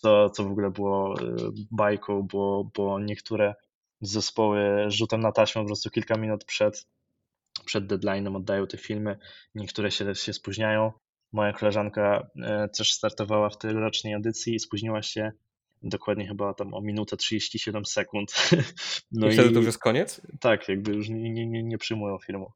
co, 0.01 0.29
co 0.29 0.43
w 0.43 0.51
ogóle 0.51 0.71
było 0.71 1.21
y, 1.21 1.25
bajką, 1.71 2.27
bo, 2.31 2.71
bo 2.75 2.99
niektóre 2.99 3.55
zespoły 4.01 4.85
rzutem 4.87 5.21
na 5.21 5.31
taśmę 5.31 5.61
po 5.61 5.67
prostu 5.67 5.89
kilka 5.89 6.17
minut 6.17 6.45
przed, 6.45 6.87
przed 7.65 7.87
deadline'em 7.87 8.35
oddają 8.35 8.67
te 8.67 8.77
filmy, 8.77 9.17
niektóre 9.55 9.91
się, 9.91 10.15
się 10.15 10.33
spóźniają. 10.33 10.91
Moja 11.31 11.53
koleżanka 11.53 12.27
y, 12.65 12.69
też 12.77 12.93
startowała 12.93 13.49
w 13.49 13.57
tegorocznej 13.57 14.13
edycji 14.13 14.55
i 14.55 14.59
spóźniła 14.59 15.01
się 15.01 15.31
dokładnie 15.83 16.27
chyba 16.27 16.53
tam 16.53 16.73
o 16.73 16.81
minutę 16.81 17.17
37 17.17 17.85
sekund. 17.85 18.33
No 19.11 19.27
I 19.27 19.33
wtedy 19.33 19.49
i, 19.49 19.51
to 19.51 19.59
już 19.59 19.65
jest 19.65 19.79
koniec? 19.79 20.21
Tak, 20.39 20.69
jakby 20.69 20.91
już 20.91 21.09
nie, 21.09 21.31
nie, 21.31 21.47
nie, 21.47 21.63
nie 21.63 21.77
przyjmują 21.77 22.17
filmu. 22.17 22.51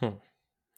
Hmm. 0.00 0.20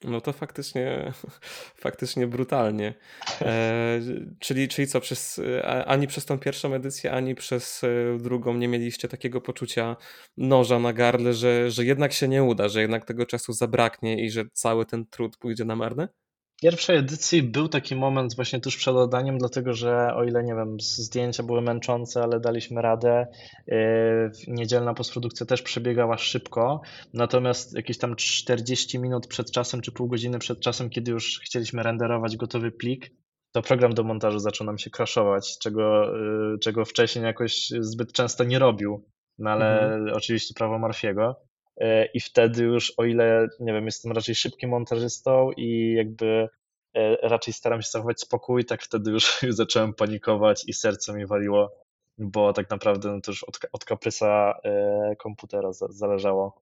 No 0.04 0.20
to 0.20 0.32
faktycznie, 0.32 1.12
faktycznie 1.84 2.26
brutalnie. 2.26 2.94
E, 3.40 4.00
czyli, 4.38 4.68
czyli 4.68 4.88
co, 4.88 5.00
przez, 5.00 5.40
ani 5.86 6.06
przez 6.06 6.24
tą 6.24 6.38
pierwszą 6.38 6.74
edycję, 6.74 7.12
ani 7.12 7.34
przez 7.34 7.84
e, 7.84 8.18
drugą 8.18 8.54
nie 8.54 8.68
mieliście 8.68 9.08
takiego 9.08 9.40
poczucia 9.40 9.96
noża 10.36 10.78
na 10.78 10.92
gardle, 10.92 11.34
że, 11.34 11.70
że 11.70 11.84
jednak 11.84 12.12
się 12.12 12.28
nie 12.28 12.42
uda, 12.42 12.68
że 12.68 12.80
jednak 12.80 13.04
tego 13.04 13.26
czasu 13.26 13.52
zabraknie 13.52 14.24
i 14.24 14.30
że 14.30 14.44
cały 14.52 14.86
ten 14.86 15.06
trud 15.06 15.36
pójdzie 15.36 15.64
na 15.64 15.76
marne? 15.76 16.08
Pierwszej 16.62 16.96
edycji 16.96 17.42
był 17.42 17.68
taki 17.68 17.96
moment 17.96 18.36
właśnie 18.36 18.60
tuż 18.60 18.76
przed 18.76 18.94
oddaniem, 18.94 19.38
dlatego 19.38 19.72
że 19.72 20.14
o 20.14 20.24
ile 20.24 20.44
nie 20.44 20.54
wiem, 20.54 20.76
zdjęcia 20.80 21.42
były 21.42 21.60
męczące, 21.60 22.22
ale 22.22 22.40
daliśmy 22.40 22.82
radę. 22.82 23.26
Yy, 23.66 23.76
niedzielna 24.48 24.94
postprodukcja 24.94 25.46
też 25.46 25.62
przebiegała 25.62 26.18
szybko, 26.18 26.80
natomiast 27.14 27.74
jakieś 27.76 27.98
tam 27.98 28.16
40 28.16 28.98
minut 28.98 29.26
przed 29.26 29.50
czasem, 29.50 29.80
czy 29.80 29.92
pół 29.92 30.08
godziny 30.08 30.38
przed 30.38 30.60
czasem, 30.60 30.90
kiedy 30.90 31.10
już 31.10 31.40
chcieliśmy 31.44 31.82
renderować 31.82 32.36
gotowy 32.36 32.70
plik, 32.70 33.10
to 33.52 33.62
program 33.62 33.94
do 33.94 34.04
montażu 34.04 34.38
zaczął 34.38 34.66
nam 34.66 34.78
się 34.78 34.90
crashować, 34.90 35.58
czego, 35.58 36.16
yy, 36.16 36.58
czego 36.58 36.84
wcześniej 36.84 37.24
jakoś 37.24 37.68
zbyt 37.80 38.12
często 38.12 38.44
nie 38.44 38.58
robił. 38.58 39.04
No 39.38 39.50
ale 39.50 39.80
mhm. 39.80 40.16
oczywiście 40.16 40.54
prawo 40.54 40.78
Marfiego. 40.78 41.47
E, 41.78 42.06
i 42.06 42.20
wtedy 42.20 42.62
już, 42.62 42.92
o 42.96 43.04
ile, 43.04 43.48
nie 43.60 43.72
wiem, 43.72 43.86
jestem 43.86 44.12
raczej 44.12 44.34
szybkim 44.34 44.70
montażystą 44.70 45.50
i 45.56 45.92
jakby 45.96 46.48
e, 46.94 47.28
raczej 47.28 47.54
staram 47.54 47.82
się 47.82 47.90
zachować 47.90 48.20
spokój, 48.20 48.64
tak 48.64 48.82
wtedy 48.82 49.10
już 49.10 49.40
zacząłem 49.50 49.94
panikować 49.94 50.64
i 50.66 50.72
serce 50.72 51.12
mi 51.12 51.26
waliło, 51.26 51.72
bo 52.18 52.52
tak 52.52 52.70
naprawdę 52.70 53.12
no 53.12 53.20
to 53.20 53.30
już 53.30 53.44
od, 53.44 53.58
od 53.72 53.84
kaprysa 53.84 54.54
e, 54.64 55.16
komputera 55.16 55.72
zależało, 55.72 56.60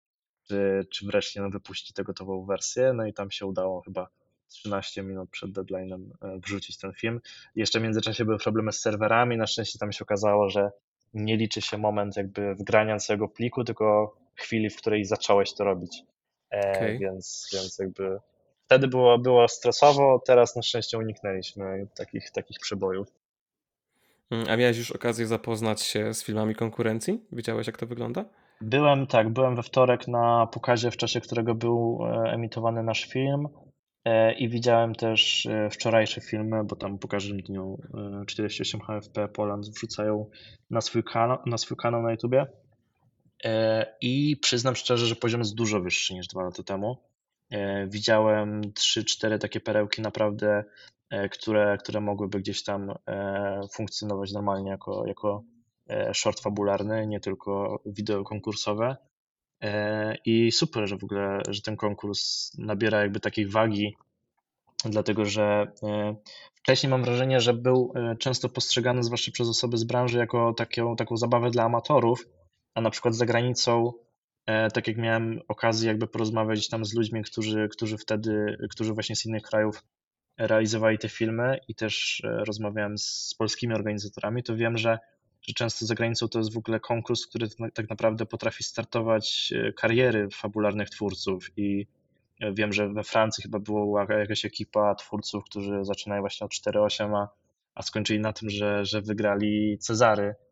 czy, 0.48 0.87
czy 0.90 1.07
wreszcie 1.07 1.40
no, 1.40 1.50
wypuści 1.50 1.94
tę 1.94 2.05
gotową 2.05 2.44
wersję, 2.44 2.92
no 2.92 3.07
i 3.07 3.12
tam 3.12 3.31
się 3.31 3.46
udało 3.46 3.81
chyba 3.81 4.09
13 4.48 5.02
minut 5.02 5.31
przed 5.31 5.50
deadline'em 5.50 6.00
wrzucić 6.44 6.79
ten 6.79 6.92
film. 6.92 7.20
Jeszcze 7.55 7.81
w 7.81 7.83
międzyczasie 7.83 8.24
były 8.24 8.38
problemy 8.38 8.72
z 8.72 8.81
serwerami, 8.81 9.37
na 9.37 9.46
szczęście 9.46 9.79
tam 9.79 9.92
się 9.92 10.05
okazało, 10.05 10.50
że 10.50 10.70
nie 11.14 11.37
liczy 11.37 11.61
się 11.61 11.79
moment 11.79 12.16
jakby 12.16 12.55
wgrania 12.55 12.96
całego 12.96 13.29
pliku, 13.29 13.64
tylko 13.64 14.16
chwili, 14.37 14.70
w 14.70 14.77
której 14.77 15.05
zacząłeś 15.05 15.55
to 15.55 15.64
robić. 15.64 16.03
E, 16.55 16.72
okay. 16.77 16.99
Więc, 16.99 17.51
więc 17.53 17.79
jakby 17.79 18.18
wtedy 18.64 18.88
było, 18.88 19.18
było 19.18 19.49
stresowo, 19.49 20.22
teraz 20.27 20.57
na 20.57 20.62
szczęście 20.62 20.99
uniknęliśmy 20.99 21.87
takich, 21.96 22.31
takich 22.31 22.61
przebojów. 22.61 23.09
Mm, 24.31 24.46
a 24.49 24.57
miałeś 24.57 24.79
już 24.79 24.90
okazję 24.90 25.27
zapoznać 25.27 25.83
się 25.83 26.14
z 26.14 26.25
filmami 26.25 26.55
konkurencji? 26.55 27.20
Widziałeś, 27.33 27.66
jak 27.66 27.77
to 27.77 27.87
wygląda? 27.87 28.25
Byłem, 28.61 29.07
tak, 29.07 29.29
byłem 29.29 29.57
we 29.57 29.62
wtorek 29.62 30.09
na 30.09 30.46
pokazie, 30.46 30.90
w 30.90 30.96
czasie 30.96 31.20
którego 31.20 31.55
był 31.55 31.99
e, 32.03 32.33
emitowany 32.33 32.83
nasz 32.83 33.05
film 33.05 33.49
e, 34.05 34.33
i 34.33 34.49
widziałem 34.49 34.94
też 34.94 35.49
wczorajsze 35.70 36.20
filmy, 36.20 36.64
bo 36.64 36.77
tam 36.77 36.99
po 36.99 37.09
każdym 37.09 37.40
dniu 37.40 37.79
48 38.27 38.81
HFP 38.81 39.29
Poland 39.29 39.68
wrzucają 39.68 40.31
na 40.70 40.81
swój 40.81 41.05
kanał 41.05 41.38
na, 41.46 41.59
swój 41.59 41.77
kanał 41.77 42.03
na 42.03 42.11
YouTubie. 42.11 42.46
E, 43.44 43.87
I 44.01 44.37
przyznam 44.37 44.77
szczerze, 44.77 45.07
że 45.07 45.16
poziom 45.16 45.40
jest 45.40 45.55
dużo 45.55 45.81
wyższy 45.81 46.14
niż 46.14 46.27
dwa 46.27 46.42
lata 46.42 46.62
temu. 46.62 46.96
E, 47.51 47.87
widziałem 47.87 48.61
3-4 48.61 49.38
takie 49.38 49.61
perełki 49.61 50.03
naprawdę, 50.03 50.64
e, 51.11 51.29
które, 51.29 51.79
które 51.81 52.01
mogłyby 52.01 52.40
gdzieś 52.40 52.62
tam 52.62 52.94
funkcjonować 53.72 54.33
normalnie 54.33 54.70
jako, 54.70 55.07
jako 55.07 55.42
short 56.12 56.40
fabularny, 56.40 57.07
nie 57.07 57.20
tylko 57.20 57.83
wideo 57.87 58.25
konkursowe. 58.25 58.96
I 60.25 60.53
super, 60.53 60.88
że 60.88 60.96
w 60.96 61.05
ogóle, 61.05 61.42
że 61.49 61.62
ten 61.62 61.77
konkurs 61.77 62.53
nabiera 62.59 63.01
jakby 63.01 63.20
takiej 63.20 63.46
wagi, 63.46 63.96
dlatego 64.85 65.25
że 65.25 65.72
wcześniej 66.55 66.90
mam 66.90 67.05
wrażenie, 67.05 67.40
że 67.40 67.55
był 67.55 67.92
często 68.18 68.49
postrzegany, 68.49 69.03
zwłaszcza 69.03 69.33
przez 69.33 69.49
osoby 69.49 69.77
z 69.77 69.85
branży, 69.85 70.18
jako 70.18 70.53
taką, 70.53 70.96
taką 70.96 71.16
zabawę 71.16 71.51
dla 71.51 71.64
amatorów, 71.64 72.27
a 72.76 72.80
na 72.80 72.90
przykład 72.90 73.14
za 73.14 73.26
granicą 73.26 73.92
tak 74.74 74.88
jak 74.88 74.96
miałem 74.96 75.40
okazję 75.48 75.88
jakby 75.88 76.06
porozmawiać 76.06 76.68
tam 76.68 76.84
z 76.84 76.94
ludźmi, 76.94 77.22
którzy, 77.22 77.68
którzy 77.68 77.98
wtedy, 77.98 78.56
którzy 78.70 78.92
właśnie 78.92 79.16
z 79.16 79.26
innych 79.26 79.42
krajów 79.42 79.84
realizowali 80.38 80.98
te 80.98 81.08
filmy 81.08 81.58
i 81.68 81.74
też 81.74 82.22
rozmawiałem 82.24 82.98
z 82.98 83.34
polskimi 83.38 83.74
organizatorami, 83.74 84.42
to 84.42 84.56
wiem, 84.56 84.78
że, 84.78 84.98
że 85.42 85.54
często 85.54 85.86
za 85.86 85.94
granicą 85.94 86.28
to 86.28 86.38
jest 86.38 86.54
w 86.54 86.58
ogóle 86.58 86.80
konkurs, 86.80 87.26
który 87.26 87.48
tak 87.74 87.90
naprawdę 87.90 88.26
potrafi 88.26 88.64
startować 88.64 89.52
kariery 89.76 90.28
fabularnych 90.30 90.90
twórców 90.90 91.50
i 91.56 91.86
Wiem, 92.52 92.72
że 92.72 92.88
we 92.88 93.04
Francji 93.04 93.42
chyba 93.42 93.58
była 93.58 94.06
jakaś 94.08 94.44
ekipa 94.44 94.94
twórców, 94.94 95.44
którzy 95.44 95.84
zaczynają 95.84 96.20
właśnie 96.20 96.44
od 96.44 96.52
4.8, 96.52 97.16
a, 97.16 97.28
a 97.74 97.82
skończyli 97.82 98.20
na 98.20 98.32
tym, 98.32 98.50
że, 98.50 98.84
że 98.84 99.02
wygrali 99.02 99.78
Cezary, 99.78 100.24
e, 100.24 100.45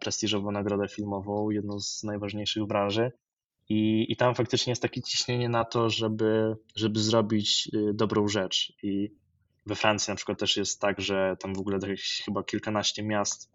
prestiżową 0.00 0.50
nagrodę 0.50 0.88
filmową, 0.88 1.50
jedną 1.50 1.80
z 1.80 2.02
najważniejszych 2.02 2.62
w 2.62 2.66
branży. 2.66 3.12
I, 3.68 4.12
I 4.12 4.16
tam 4.16 4.34
faktycznie 4.34 4.70
jest 4.70 4.82
takie 4.82 5.02
ciśnienie 5.02 5.48
na 5.48 5.64
to, 5.64 5.90
żeby, 5.90 6.56
żeby 6.76 7.00
zrobić 7.00 7.70
y, 7.74 7.94
dobrą 7.94 8.28
rzecz. 8.28 8.72
I 8.82 9.10
we 9.66 9.74
Francji 9.74 10.10
na 10.10 10.16
przykład 10.16 10.38
też 10.38 10.56
jest 10.56 10.80
tak, 10.80 11.00
że 11.00 11.36
tam 11.40 11.54
w 11.54 11.58
ogóle 11.58 11.78
chyba 12.24 12.42
kilkanaście 12.42 13.02
miast 13.02 13.50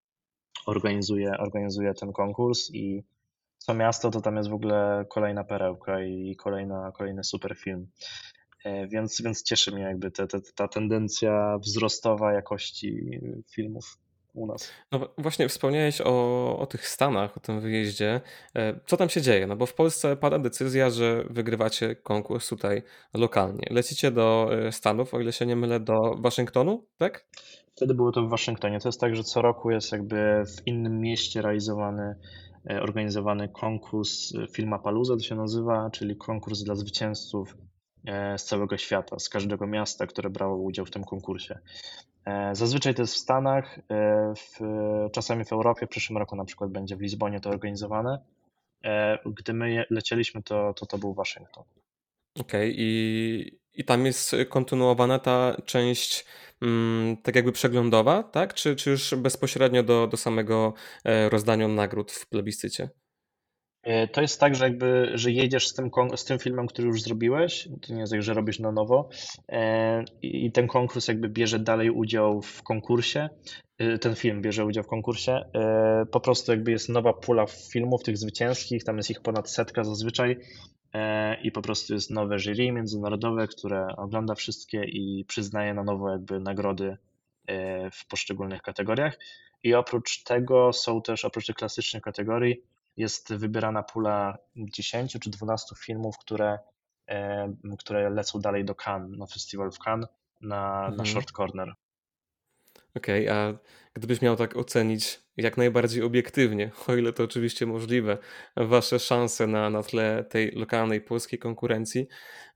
organizuje, 0.66 1.32
organizuje 1.40 1.94
ten 1.94 2.14
konkurs 2.14 2.70
i 2.74 3.04
co 3.58 3.74
miasto, 3.74 4.12
to 4.12 4.22
tam 4.22 4.36
jest 4.36 4.50
w 4.50 4.54
ogóle 4.54 5.06
kolejna 5.10 5.44
perełka 5.44 6.04
i 6.04 6.36
kolejna, 6.36 6.92
kolejny 6.92 7.24
super 7.24 7.58
film. 7.58 7.88
E, 8.66 8.88
więc, 8.88 9.22
więc 9.22 9.44
cieszy 9.44 9.72
mnie 9.72 9.84
jakby 9.84 10.12
ta 10.56 10.68
tendencja 10.68 11.58
wzrostowa 11.58 12.34
jakości 12.34 13.20
filmów 13.52 13.98
u 14.36 14.48
nas. 14.48 14.72
No 14.92 15.00
właśnie 15.18 15.50
wspomniałeś 15.50 16.02
o, 16.02 16.58
o 16.60 16.66
tych 16.66 16.88
Stanach, 16.88 17.38
o 17.38 17.40
tym 17.40 17.60
wyjeździe. 17.60 18.22
E, 18.56 18.80
co 18.86 18.98
tam 18.98 19.10
się 19.10 19.22
dzieje? 19.22 19.48
No 19.48 19.56
bo 19.56 19.66
w 19.66 19.74
Polsce 19.74 20.16
pada 20.16 20.40
decyzja, 20.40 20.90
że 20.90 21.24
wygrywacie 21.30 21.96
konkurs 21.96 22.50
tutaj 22.50 22.84
lokalnie. 23.14 23.68
Lecicie 23.72 24.12
do 24.12 24.50
e, 24.52 24.72
Stanów, 24.72 25.14
o 25.14 25.20
ile 25.20 25.34
się 25.34 25.46
nie 25.46 25.56
mylę, 25.56 25.80
do 25.80 26.16
Waszyngtonu, 26.18 26.86
tak? 26.98 27.26
Wtedy 27.76 27.94
było 27.94 28.12
to 28.12 28.22
w 28.22 28.30
Waszyngtonie. 28.30 28.80
To 28.80 28.88
jest 28.88 29.02
tak, 29.02 29.16
że 29.16 29.24
co 29.24 29.42
roku 29.42 29.72
jest 29.72 29.92
jakby 29.92 30.44
w 30.46 30.68
innym 30.68 31.00
mieście 31.00 31.42
realizowany 31.42 32.16
E, 32.70 32.82
organizowany 32.82 33.50
konkurs 33.50 34.34
Filma 34.52 34.80
Paluza, 34.80 35.14
to 35.14 35.20
się 35.20 35.36
nazywa, 35.36 35.90
czyli 35.90 36.16
konkurs 36.16 36.64
dla 36.64 36.76
zwycięzców 36.76 37.58
z 38.38 38.44
całego 38.44 38.78
świata, 38.78 39.20
z 39.20 39.30
każdego 39.30 39.68
miasta, 39.68 40.08
które 40.08 40.30
brało 40.30 40.58
udział 40.58 40.86
w 40.86 40.92
tym 40.92 41.04
konkursie. 41.04 41.60
Zazwyczaj 42.52 42.96
to 42.96 43.02
jest 43.02 43.14
w 43.14 43.18
Stanach, 43.18 43.80
w, 44.36 44.60
czasami 45.12 45.46
w 45.46 45.54
Europie, 45.54 45.86
w 45.86 45.90
przyszłym 45.90 46.18
roku 46.18 46.36
na 46.36 46.46
przykład 46.46 46.72
będzie 46.72 46.96
w 46.96 47.02
Lizbonie 47.02 47.40
to 47.40 47.50
organizowane. 47.50 48.20
Gdy 49.26 49.54
my 49.54 49.86
lecieliśmy, 49.90 50.44
to 50.44 50.74
to, 50.74 50.86
to 50.86 50.98
był 50.98 51.14
Waszyngton. 51.14 51.64
Okej, 52.40 52.72
okay. 52.72 52.74
I, 52.78 53.60
i 53.74 53.86
tam 53.86 54.06
jest 54.06 54.36
kontynuowana 54.50 55.20
ta 55.20 55.58
część 55.66 56.26
mm, 56.62 57.18
tak 57.18 57.36
jakby 57.36 57.52
przeglądowa, 57.52 58.24
tak? 58.24 58.54
Czy, 58.54 58.76
czy 58.76 58.90
już 58.90 59.16
bezpośrednio 59.16 59.84
do, 59.84 60.08
do 60.08 60.18
samego 60.18 60.74
e, 61.04 61.30
rozdania 61.30 61.68
nagród 61.68 62.12
w 62.12 62.30
plebiscycie? 62.30 62.90
E, 63.86 64.08
to 64.08 64.22
jest 64.22 64.40
tak, 64.40 64.56
że 64.56 64.66
jakby, 64.66 65.12
że 65.14 65.32
jedziesz 65.32 65.68
z 65.68 65.74
tym, 65.74 65.90
z 66.16 66.26
tym 66.26 66.40
filmem, 66.40 66.68
który 66.68 66.88
już 66.88 67.02
zrobiłeś, 67.02 67.70
to 67.82 67.94
nie 67.94 68.00
jest 68.00 68.12
tak, 68.12 68.24
że 68.24 68.34
robisz 68.34 68.60
na 68.60 68.72
nowo 68.72 69.10
e, 69.50 70.04
i 70.22 70.52
ten 70.52 70.68
konkurs 70.68 71.08
jakby 71.08 71.30
bierze 71.30 71.60
dalej 71.60 71.90
udział 71.90 72.42
w 72.42 72.64
konkursie, 72.64 73.30
ten 74.02 74.16
film 74.16 74.42
bierze 74.42 74.66
udział 74.66 74.84
w 74.84 74.88
konkursie, 74.88 75.40
po 76.12 76.20
prostu 76.20 76.52
jakby 76.52 76.72
jest 76.72 76.90
nowa 76.90 77.14
pula 77.14 77.46
filmów 77.72 78.04
tych 78.04 78.18
zwycięskich, 78.18 78.84
tam 78.84 78.98
jest 78.98 79.10
ich 79.10 79.22
ponad 79.22 79.50
setka 79.50 79.84
zazwyczaj 79.84 80.38
E, 80.96 81.42
i 81.42 81.52
po 81.52 81.62
prostu 81.62 81.94
jest 81.94 82.12
nowe 82.12 82.40
jury 82.40 82.72
międzynarodowe, 82.72 83.48
które 83.48 83.88
ogląda 83.98 84.36
wszystkie 84.36 84.84
i 84.84 85.26
przyznaje 85.28 85.74
na 85.74 85.84
nowo 85.84 86.10
jakby 86.10 86.40
nagrody 86.40 86.98
e, 87.48 87.92
w 87.92 88.06
poszczególnych 88.08 88.62
kategoriach. 88.62 89.20
I 89.64 89.74
oprócz 89.74 90.24
tego 90.24 90.74
są 90.74 91.02
też, 91.02 91.26
oprócz 91.26 91.46
tych 91.46 91.56
klasycznych 91.56 92.04
kategorii, 92.04 92.62
jest 92.98 93.34
wybierana 93.34 93.84
pula 93.84 94.38
10 94.56 95.18
czy 95.20 95.30
12 95.30 95.76
filmów, 95.76 96.18
które, 96.18 96.60
e, 97.08 97.56
które 97.80 98.10
lecą 98.10 98.40
dalej 98.40 98.66
do 98.66 98.76
Cannes, 98.76 99.20
na 99.20 99.26
festiwal 99.26 99.72
w 99.72 99.80
Cannes, 99.80 100.10
na, 100.42 100.80
mhm. 100.80 100.96
na 100.96 101.06
Short 101.06 101.32
Corner. 101.32 101.74
Okej, 102.96 103.30
okay, 103.30 103.40
a 103.40 103.54
gdybyś 103.94 104.22
miał 104.22 104.36
tak 104.36 104.58
ocenić 104.58 105.20
jak 105.38 105.58
najbardziej 105.58 106.04
obiektywnie, 106.04 106.72
o 106.88 106.96
ile 106.96 107.14
to 107.14 107.24
oczywiście 107.24 107.66
możliwe, 107.66 108.18
wasze 108.58 109.00
szanse 109.00 109.48
na, 109.48 109.70
na 109.70 109.84
tle 109.84 110.24
tej 110.30 110.52
lokalnej 110.52 111.02
polskiej 111.02 111.40
konkurencji, 111.40 112.08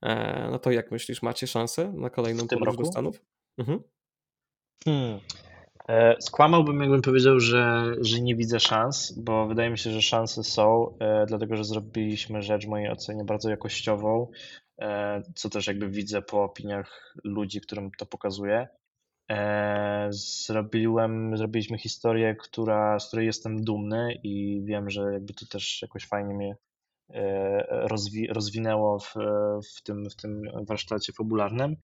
e, 0.02 0.48
no 0.52 0.60
to 0.60 0.72
jak 0.72 0.92
myślisz, 0.92 1.22
macie 1.22 1.48
szansę 1.48 1.94
na 1.94 2.10
kolejną 2.10 2.48
podróż 2.48 2.78
do 2.78 2.86
Stanów? 2.86 3.22
Mhm. 3.58 3.84
Hmm. 4.86 5.20
E, 5.90 6.16
skłamałbym, 6.20 6.82
jakbym 6.82 7.02
powiedział, 7.02 7.40
że, 7.40 7.94
że 8.02 8.22
nie 8.22 8.36
widzę 8.36 8.60
szans, 8.60 9.20
bo 9.20 9.48
wydaje 9.48 9.70
mi 9.70 9.78
się, 9.78 9.92
że 9.92 10.02
szanse 10.02 10.44
są, 10.44 10.98
e, 11.00 11.26
dlatego 11.26 11.56
że 11.56 11.64
zrobiliśmy 11.64 12.42
rzecz 12.42 12.66
w 12.66 12.70
mojej 12.70 12.90
ocenie 12.90 13.24
bardzo 13.24 13.50
jakościową, 13.50 14.28
co 15.36 15.50
też 15.50 15.68
jakby 15.68 15.90
widzę 15.90 16.22
po 16.22 16.44
opiniach 16.44 17.16
ludzi, 17.24 17.62
którym 17.62 17.92
to 17.98 18.06
pokazuje. 18.06 18.68
E, 19.32 20.08
zrobiłem, 20.12 21.38
zrobiliśmy 21.38 21.78
historię, 21.78 22.36
która, 22.36 23.00
z 23.00 23.08
której 23.08 23.26
jestem 23.26 23.64
dumny 23.64 24.20
i 24.24 24.62
wiem, 24.66 24.90
że 24.90 25.14
jakby 25.14 25.34
to 25.34 25.46
też 25.46 25.82
jakoś 25.82 26.08
fajnie 26.08 26.34
mnie 26.34 26.56
e, 27.10 27.88
rozwi 27.88 28.28
rozwinęło 28.28 29.00
w, 29.00 29.14
w, 29.76 29.84
tym, 29.84 30.10
w 30.10 30.16
tym 30.16 30.44
warsztacie 30.68 31.14
fabularnym. 31.14 31.76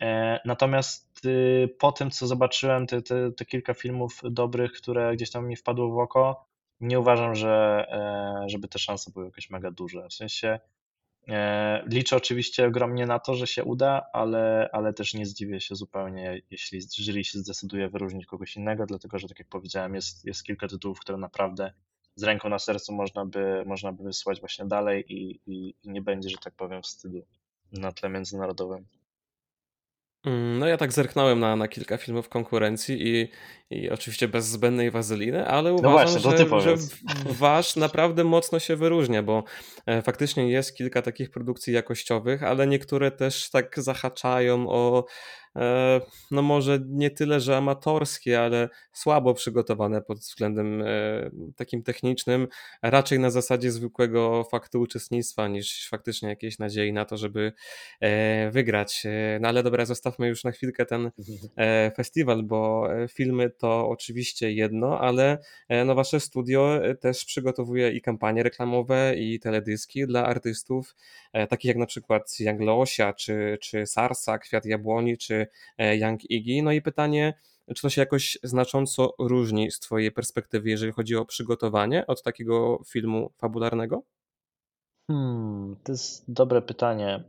E, 0.00 0.40
natomiast 0.44 1.24
y, 1.24 1.76
po 1.78 1.92
tym, 1.92 2.10
co 2.10 2.26
zobaczyłem, 2.26 2.86
te, 2.86 3.02
te, 3.02 3.32
te 3.32 3.44
kilka 3.44 3.74
filmów 3.74 4.20
dobrych, 4.30 4.72
które 4.72 5.16
gdzieś 5.16 5.30
tam 5.30 5.48
mi 5.48 5.56
wpadło 5.56 5.90
w 5.90 5.98
oko, 5.98 6.48
nie 6.80 7.00
uważam, 7.00 7.34
że 7.34 7.86
żeby 8.46 8.68
te 8.68 8.78
szanse 8.78 9.10
były 9.10 9.24
jakieś 9.24 9.50
mega 9.50 9.70
duże. 9.70 10.08
W 10.08 10.14
sensie 10.14 10.58
E, 11.28 11.84
liczę 11.86 12.16
oczywiście 12.16 12.66
ogromnie 12.66 13.06
na 13.06 13.18
to, 13.18 13.34
że 13.34 13.46
się 13.46 13.64
uda, 13.64 14.06
ale, 14.12 14.68
ale 14.72 14.92
też 14.92 15.14
nie 15.14 15.26
zdziwię 15.26 15.60
się 15.60 15.74
zupełnie, 15.74 16.42
jeśli 16.50 16.80
jury 16.98 17.24
się 17.24 17.38
zdecyduje 17.38 17.88
wyróżnić 17.88 18.26
kogoś 18.26 18.56
innego, 18.56 18.86
dlatego 18.86 19.18
że 19.18 19.28
tak 19.28 19.38
jak 19.38 19.48
powiedziałem, 19.48 19.94
jest, 19.94 20.24
jest 20.24 20.44
kilka 20.44 20.68
tytułów, 20.68 21.00
które 21.00 21.18
naprawdę 21.18 21.72
z 22.14 22.22
ręką 22.22 22.48
na 22.48 22.58
sercu 22.58 22.92
można 22.92 23.26
by, 23.26 23.64
można 23.66 23.92
by 23.92 24.04
wysłać 24.04 24.40
właśnie 24.40 24.64
dalej 24.64 25.04
i, 25.08 25.40
i, 25.46 25.74
i 25.82 25.90
nie 25.90 26.02
będzie, 26.02 26.28
że 26.28 26.36
tak 26.44 26.54
powiem, 26.54 26.82
wstydu 26.82 27.22
na 27.72 27.92
tle 27.92 28.08
międzynarodowym. 28.08 28.86
Mm, 30.26 30.58
no 30.58 30.66
ja 30.66 30.76
tak 30.76 30.92
zerknąłem 30.92 31.40
na, 31.40 31.56
na 31.56 31.68
kilka 31.68 31.96
filmów 31.96 32.28
konkurencji 32.28 33.08
i, 33.08 33.28
i 33.70 33.90
oczywiście 33.90 34.28
bez 34.28 34.46
zbędnej 34.46 34.90
wazeliny, 34.90 35.46
ale 35.46 35.70
no 35.70 35.76
uważam, 35.76 36.14
no 36.14 36.20
właśnie, 36.20 36.60
że, 36.60 36.76
że 36.76 36.86
wasz 37.26 37.76
naprawdę 37.76 38.24
mocno 38.24 38.58
się 38.58 38.76
wyróżnia, 38.76 39.22
bo 39.22 39.44
e, 39.86 40.02
faktycznie 40.02 40.50
jest 40.50 40.76
kilka 40.76 41.02
takich 41.02 41.30
produkcji 41.30 41.72
jakościowych, 41.72 42.42
ale 42.42 42.66
niektóre 42.66 43.10
też 43.10 43.50
tak 43.50 43.80
zahaczają 43.80 44.68
o 44.68 45.04
no 46.30 46.42
może 46.42 46.78
nie 46.88 47.10
tyle, 47.10 47.40
że 47.40 47.56
amatorskie, 47.56 48.40
ale 48.40 48.68
słabo 48.92 49.34
przygotowane 49.34 50.02
pod 50.02 50.18
względem 50.18 50.82
e, 50.82 50.86
takim 51.56 51.82
technicznym, 51.82 52.48
raczej 52.82 53.18
na 53.18 53.30
zasadzie 53.30 53.70
zwykłego 53.70 54.44
faktu 54.44 54.80
uczestnictwa 54.80 55.48
niż 55.48 55.88
faktycznie 55.88 56.28
jakiejś 56.28 56.58
nadziei 56.58 56.92
na 56.92 57.04
to, 57.04 57.16
żeby 57.16 57.52
e, 58.00 58.50
wygrać. 58.50 59.06
No 59.40 59.48
ale 59.48 59.62
dobra, 59.62 59.84
zostawmy 59.84 60.28
już 60.28 60.44
na 60.44 60.50
chwilkę 60.50 60.86
ten 60.86 61.10
festiwal, 61.96 62.42
bo 62.42 62.88
filmy 63.10 63.50
to 63.50 63.88
oczywiście 63.88 64.52
jedno, 64.52 65.00
ale 65.00 65.38
no 65.86 65.94
wasze 65.94 66.20
studio 66.20 66.80
też 67.00 67.24
przygotowuje 67.24 67.90
i 67.90 68.00
kampanie 68.00 68.42
reklamowe 68.42 69.14
i 69.16 69.40
teledyski 69.40 70.06
dla 70.06 70.26
artystów, 70.26 70.96
takich 71.48 71.68
jak 71.68 71.76
na 71.76 71.86
przykład 71.86 72.40
Young 72.40 72.60
Leosia, 72.60 73.12
czy, 73.12 73.58
czy 73.60 73.86
Sarsa, 73.86 74.38
Kwiat 74.38 74.64
Jabłoni, 74.64 75.18
czy 75.18 75.37
E, 75.78 75.96
Young 75.96 76.30
Iggy. 76.30 76.62
No 76.62 76.72
i 76.72 76.82
pytanie, 76.82 77.34
czy 77.74 77.82
to 77.82 77.90
się 77.90 78.00
jakoś 78.00 78.38
znacząco 78.42 79.14
różni 79.18 79.70
z 79.70 79.80
Twojej 79.80 80.12
perspektywy, 80.12 80.70
jeżeli 80.70 80.92
chodzi 80.92 81.16
o 81.16 81.24
przygotowanie 81.24 82.06
od 82.06 82.22
takiego 82.22 82.82
filmu 82.86 83.32
fabularnego? 83.38 84.02
Hmm, 85.10 85.76
to 85.84 85.92
jest 85.92 86.32
dobre 86.32 86.62
pytanie. 86.62 87.24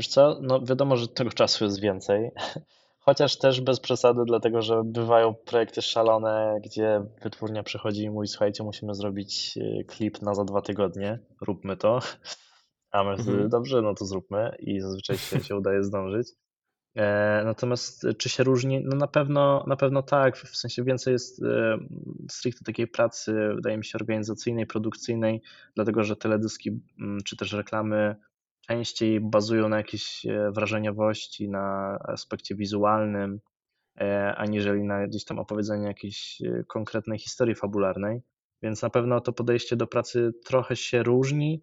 Wiesz 0.00 0.08
co, 0.08 0.38
no 0.42 0.60
wiadomo, 0.60 0.96
że 0.96 1.08
tego 1.08 1.30
czasu 1.30 1.64
jest 1.64 1.80
więcej, 1.80 2.30
chociaż 3.06 3.38
też 3.38 3.60
bez 3.60 3.80
przesady, 3.80 4.20
dlatego 4.26 4.62
że 4.62 4.82
bywają 4.84 5.34
projekty 5.34 5.82
szalone, 5.82 6.58
gdzie 6.64 7.02
wytwórnia 7.22 7.62
przychodzi 7.62 8.02
i 8.02 8.10
mówi, 8.10 8.28
słuchajcie, 8.28 8.64
musimy 8.64 8.94
zrobić 8.94 9.58
e, 9.58 9.84
klip 9.84 10.22
na 10.22 10.34
za 10.34 10.44
dwa 10.44 10.62
tygodnie, 10.62 11.18
róbmy 11.40 11.76
to. 11.76 11.98
A 12.90 13.04
my 13.04 13.14
wtedy, 13.14 13.30
mhm. 13.30 13.48
dobrze, 13.48 13.82
no 13.82 13.94
to 13.94 14.04
zróbmy 14.04 14.56
i 14.58 14.80
zazwyczaj 14.80 15.18
się, 15.18 15.40
się 15.40 15.56
udaje 15.56 15.84
zdążyć. 15.84 16.28
E, 16.98 17.42
natomiast 17.44 18.06
czy 18.18 18.28
się 18.28 18.44
różni? 18.44 18.84
No 18.84 18.96
na 18.96 19.06
pewno, 19.06 19.64
na 19.66 19.76
pewno 19.76 20.02
tak, 20.02 20.36
w 20.36 20.56
sensie 20.56 20.84
więcej 20.84 21.12
jest 21.12 21.42
e, 21.42 21.78
stricte 22.30 22.64
takiej 22.64 22.88
pracy, 22.88 23.50
wydaje 23.54 23.78
mi 23.78 23.84
się, 23.84 23.98
organizacyjnej, 23.98 24.66
produkcyjnej, 24.66 25.42
dlatego 25.74 26.04
że 26.04 26.16
teledyski 26.16 26.80
mm, 27.00 27.18
czy 27.24 27.36
też 27.36 27.52
reklamy 27.52 28.16
częściej 28.60 29.20
bazują 29.20 29.68
na 29.68 29.76
jakiejś 29.76 30.26
e, 30.26 30.50
wrażeniowości, 30.50 31.48
na 31.48 31.98
aspekcie 32.04 32.54
wizualnym, 32.54 33.40
aniżeli 34.36 34.84
na 34.84 35.06
gdzieś 35.06 35.24
tam 35.24 35.38
opowiedzeniu 35.38 35.86
jakiejś 35.86 36.42
konkretnej 36.66 37.18
historii 37.18 37.54
fabularnej. 37.54 38.22
Więc 38.62 38.82
na 38.82 38.90
pewno 38.90 39.20
to 39.20 39.32
podejście 39.32 39.76
do 39.76 39.86
pracy 39.86 40.32
trochę 40.44 40.76
się 40.76 41.02
różni, 41.02 41.62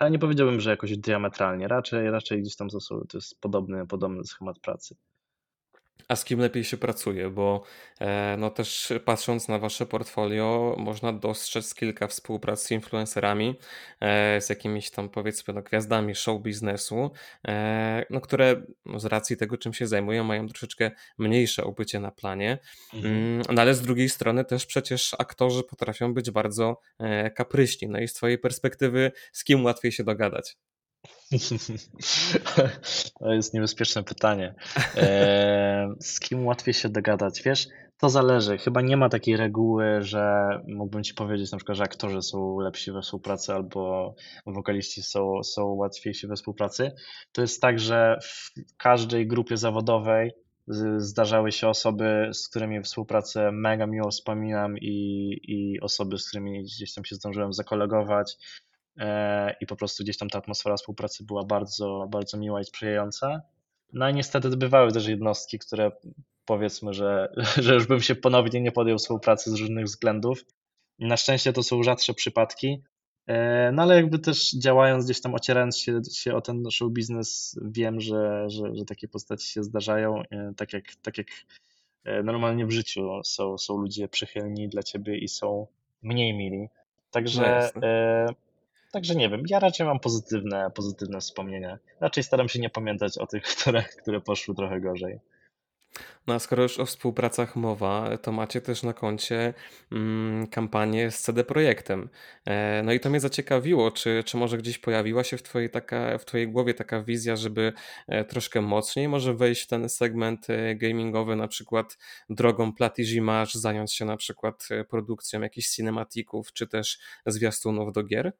ale 0.00 0.10
nie 0.10 0.18
powiedziałbym, 0.18 0.60
że 0.60 0.70
jakoś 0.70 0.98
diametralnie. 0.98 1.68
Raczej, 1.68 2.10
raczej 2.10 2.42
gdzieś 2.42 2.56
tam 2.56 2.68
to 2.68 2.78
jest 3.14 3.40
podobny, 3.40 3.86
podobny 3.86 4.24
schemat 4.24 4.58
pracy. 4.58 4.96
A 6.08 6.16
z 6.16 6.24
kim 6.24 6.40
lepiej 6.40 6.64
się 6.64 6.76
pracuje? 6.76 7.30
Bo 7.30 7.62
e, 8.00 8.36
no 8.38 8.50
też 8.50 8.92
patrząc 9.04 9.48
na 9.48 9.58
wasze 9.58 9.86
portfolio, 9.86 10.76
można 10.78 11.12
dostrzec 11.12 11.74
kilka 11.74 12.06
współprac 12.06 12.62
z 12.62 12.70
influencerami, 12.70 13.58
e, 14.00 14.40
z 14.40 14.48
jakimiś 14.48 14.90
tam 14.90 15.08
powiedzmy 15.08 15.54
no, 15.54 15.62
gwiazdami 15.62 16.14
show 16.14 16.42
biznesu, 16.42 17.10
e, 17.48 18.06
no, 18.10 18.20
które 18.20 18.62
no, 18.86 19.00
z 19.00 19.04
racji 19.04 19.36
tego, 19.36 19.58
czym 19.58 19.72
się 19.72 19.86
zajmują, 19.86 20.24
mają 20.24 20.48
troszeczkę 20.48 20.90
mniejsze 21.18 21.64
obycie 21.64 22.00
na 22.00 22.10
planie. 22.10 22.58
Mhm. 22.94 23.14
Mm, 23.14 23.42
no 23.52 23.62
ale 23.62 23.74
z 23.74 23.82
drugiej 23.82 24.08
strony 24.08 24.44
też 24.44 24.66
przecież 24.66 25.16
aktorzy 25.18 25.62
potrafią 25.62 26.14
być 26.14 26.30
bardzo 26.30 26.80
kapryśni. 27.34 27.88
No 27.88 28.00
i 28.00 28.08
z 28.08 28.12
twojej 28.12 28.38
perspektywy, 28.38 29.12
z 29.32 29.44
kim 29.44 29.64
łatwiej 29.64 29.92
się 29.92 30.04
dogadać? 30.04 30.56
To 33.18 33.32
jest 33.32 33.54
niebezpieczne 33.54 34.02
pytanie. 34.02 34.54
Z 36.00 36.20
kim 36.20 36.46
łatwiej 36.46 36.74
się 36.74 36.88
dogadać? 36.88 37.42
Wiesz, 37.42 37.68
to 37.98 38.08
zależy. 38.08 38.58
Chyba 38.58 38.80
nie 38.80 38.96
ma 38.96 39.08
takiej 39.08 39.36
reguły, 39.36 40.02
że 40.02 40.48
mógłbym 40.68 41.04
ci 41.04 41.14
powiedzieć 41.14 41.52
na 41.52 41.58
przykład, 41.58 41.78
że 41.78 41.84
aktorzy 41.84 42.22
są 42.22 42.60
lepsi 42.60 42.92
we 42.92 43.02
współpracy 43.02 43.52
albo 43.52 44.14
wokaliści 44.46 45.02
są, 45.02 45.42
są 45.42 45.64
łatwiejsi 45.64 46.26
we 46.26 46.36
współpracy. 46.36 46.92
To 47.32 47.40
jest 47.42 47.62
tak, 47.62 47.78
że 47.78 48.18
w 48.22 48.52
każdej 48.76 49.26
grupie 49.26 49.56
zawodowej 49.56 50.32
zdarzały 50.96 51.52
się 51.52 51.68
osoby, 51.68 52.30
z 52.32 52.48
którymi 52.48 52.82
współpracę 52.82 53.52
mega 53.52 53.86
miło 53.86 54.10
wspominam 54.10 54.78
i, 54.78 55.30
i 55.42 55.80
osoby, 55.80 56.18
z 56.18 56.28
którymi 56.28 56.62
gdzieś 56.62 56.94
tam 56.94 57.04
się 57.04 57.14
zdążyłem 57.14 57.52
zakolegować 57.52 58.36
i 59.60 59.66
po 59.66 59.76
prostu 59.76 60.04
gdzieś 60.04 60.18
tam 60.18 60.28
ta 60.28 60.38
atmosfera 60.38 60.76
współpracy 60.76 61.24
była 61.24 61.44
bardzo, 61.44 62.06
bardzo 62.10 62.38
miła 62.38 62.60
i 62.60 62.64
sprzyjająca. 62.64 63.42
No 63.92 64.08
i 64.08 64.14
niestety 64.14 64.56
bywały 64.56 64.92
też 64.92 65.06
jednostki, 65.06 65.58
które 65.58 65.92
powiedzmy, 66.44 66.94
że, 66.94 67.32
że 67.64 67.74
już 67.74 67.86
bym 67.86 68.00
się 68.00 68.14
ponownie 68.14 68.60
nie 68.60 68.72
podjął 68.72 68.98
współpracy 68.98 69.50
z 69.50 69.54
różnych 69.54 69.84
względów. 69.84 70.44
Na 70.98 71.16
szczęście 71.16 71.52
to 71.52 71.62
są 71.62 71.82
rzadsze 71.82 72.14
przypadki, 72.14 72.82
e, 73.26 73.72
no 73.72 73.82
ale 73.82 73.96
jakby 73.96 74.18
też 74.18 74.52
działając 74.52 75.04
gdzieś 75.04 75.20
tam, 75.20 75.34
ocierając 75.34 75.78
się, 75.78 76.00
się 76.12 76.34
o 76.34 76.40
ten 76.40 76.70
show 76.70 76.92
biznes, 76.92 77.60
wiem, 77.62 78.00
że, 78.00 78.44
że, 78.50 78.74
że 78.74 78.84
takie 78.84 79.08
postaci 79.08 79.48
się 79.48 79.62
zdarzają, 79.62 80.22
e, 80.30 80.52
tak 80.56 80.72
jak, 80.72 80.84
tak 81.02 81.18
jak 81.18 81.26
normalnie 82.24 82.66
w 82.66 82.70
życiu 82.70 83.20
są, 83.24 83.58
są 83.58 83.76
ludzie 83.76 84.08
przychylni 84.08 84.68
dla 84.68 84.82
ciebie 84.82 85.18
i 85.18 85.28
są 85.28 85.66
mniej 86.02 86.34
mili. 86.34 86.68
Także 87.10 87.70
no 87.74 87.80
Także 88.90 89.14
nie 89.14 89.28
wiem, 89.28 89.42
ja 89.48 89.58
raczej 89.58 89.86
mam 89.86 90.00
pozytywne, 90.00 90.70
pozytywne 90.74 91.20
wspomnienia. 91.20 91.78
Raczej 92.00 92.24
staram 92.24 92.48
się 92.48 92.60
nie 92.60 92.70
pamiętać 92.70 93.18
o 93.18 93.26
tych, 93.26 93.42
które, 93.54 93.82
które 93.82 94.20
poszły 94.20 94.54
trochę 94.54 94.80
gorzej. 94.80 95.20
No 96.26 96.34
a 96.34 96.38
skoro 96.38 96.62
już 96.62 96.80
o 96.80 96.86
współpracach 96.86 97.56
mowa, 97.56 98.18
to 98.18 98.32
macie 98.32 98.60
też 98.60 98.82
na 98.82 98.92
koncie 98.92 99.54
mm, 99.92 100.46
kampanię 100.46 101.10
z 101.10 101.20
CD 101.20 101.44
Projektem. 101.44 102.08
E, 102.44 102.82
no 102.82 102.92
i 102.92 103.00
to 103.00 103.10
mnie 103.10 103.20
zaciekawiło, 103.20 103.90
czy, 103.90 104.22
czy 104.26 104.36
może 104.36 104.58
gdzieś 104.58 104.78
pojawiła 104.78 105.24
się 105.24 105.36
w 105.36 105.42
twojej, 105.42 105.70
taka, 105.70 106.18
w 106.18 106.24
twojej 106.24 106.48
głowie 106.48 106.74
taka 106.74 107.02
wizja, 107.02 107.36
żeby 107.36 107.72
e, 108.08 108.24
troszkę 108.24 108.60
mocniej 108.60 109.08
może 109.08 109.34
wejść 109.34 109.62
w 109.62 109.66
ten 109.66 109.88
segment 109.88 110.50
e, 110.50 110.74
gamingowy, 110.74 111.36
na 111.36 111.48
przykład 111.48 111.98
drogą 112.30 112.72
Platigimage, 112.72 113.52
zająć 113.54 113.94
się 113.94 114.04
na 114.04 114.16
przykład 114.16 114.68
e, 114.70 114.84
produkcją 114.84 115.40
jakichś 115.40 115.68
cinematików, 115.68 116.52
czy 116.52 116.66
też 116.66 116.98
zwiastunów 117.26 117.92
do 117.92 118.02
gier? 118.02 118.32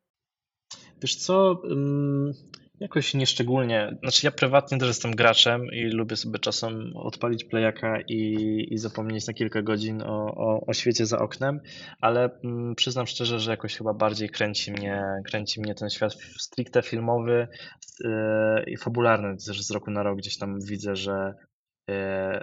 Wiesz 1.03 1.17
co, 1.17 1.63
jakoś 2.81 3.15
nieszczególnie. 3.15 3.97
Znaczy 4.03 4.27
ja 4.27 4.31
prywatnie 4.31 4.79
też 4.79 4.89
jestem 4.89 5.11
graczem 5.11 5.67
i 5.73 5.83
lubię 5.83 6.17
sobie 6.17 6.39
czasem 6.39 6.93
odpalić 6.97 7.45
playaka 7.45 8.01
i, 8.09 8.67
i 8.71 8.79
zapomnieć 8.79 9.27
na 9.27 9.33
kilka 9.33 9.63
godzin 9.63 10.03
o, 10.03 10.35
o, 10.35 10.67
o 10.67 10.73
świecie 10.73 11.07
za 11.07 11.19
oknem, 11.19 11.61
ale 12.01 12.31
przyznam 12.77 13.07
szczerze, 13.07 13.41
że 13.41 13.51
jakoś 13.51 13.77
chyba 13.77 13.95
bardziej 13.95 14.29
kręci 14.29 14.73
mnie, 14.73 15.05
kręci 15.25 15.61
mnie 15.61 15.75
ten 15.75 15.91
świat 15.91 16.13
stricte 16.39 16.83
filmowy 16.83 17.49
yy, 18.01 18.11
i 18.67 18.77
fabularny. 18.77 19.37
Też 19.47 19.63
z 19.63 19.71
roku 19.71 19.91
na 19.91 20.03
rok 20.03 20.19
gdzieś 20.19 20.39
tam 20.39 20.61
widzę, 20.61 20.97
że 20.97 21.35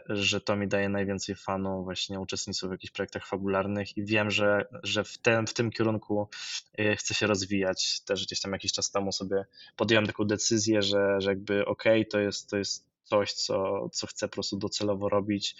że 0.10 0.42
to 0.42 0.56
mi 0.56 0.68
daje 0.68 0.90
najwięcej 0.90 1.36
fanów, 1.36 1.84
właśnie 1.84 2.20
uczestnictwo 2.20 2.68
w 2.68 2.72
jakichś 2.72 2.94
projektach 2.94 3.28
fabularnych 3.28 3.98
i 3.98 4.06
wiem, 4.06 4.32
że, 4.32 4.66
że 4.84 5.04
w, 5.04 5.18
tym, 5.18 5.48
w 5.48 5.54
tym 5.54 5.72
kierunku 5.72 6.30
e, 6.78 6.96
chcę 6.96 7.14
się 7.14 7.28
rozwijać. 7.28 8.02
Też 8.02 8.26
gdzieś 8.26 8.42
tam 8.42 8.52
jakiś 8.52 8.72
czas 8.72 8.92
temu 8.92 9.12
sobie 9.12 9.46
podjąłem 9.76 10.08
taką 10.08 10.24
decyzję, 10.24 10.82
że, 10.82 11.22
że 11.22 11.30
jakby 11.30 11.66
okej, 11.66 12.02
okay, 12.02 12.12
to, 12.12 12.20
jest, 12.20 12.50
to 12.50 12.58
jest 12.58 12.88
coś, 13.04 13.34
co, 13.34 13.90
co 13.90 14.08
chcę 14.08 14.28
po 14.28 14.34
prostu 14.34 14.58
docelowo 14.58 15.10
robić 15.10 15.56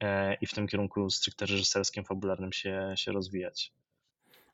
e, 0.00 0.34
i 0.34 0.46
w 0.46 0.54
tym 0.54 0.68
kierunku 0.68 1.10
stricte 1.10 1.46
reżyserskim, 1.46 2.04
fabularnym 2.04 2.52
się, 2.52 2.94
się 2.96 3.12
rozwijać. 3.12 3.72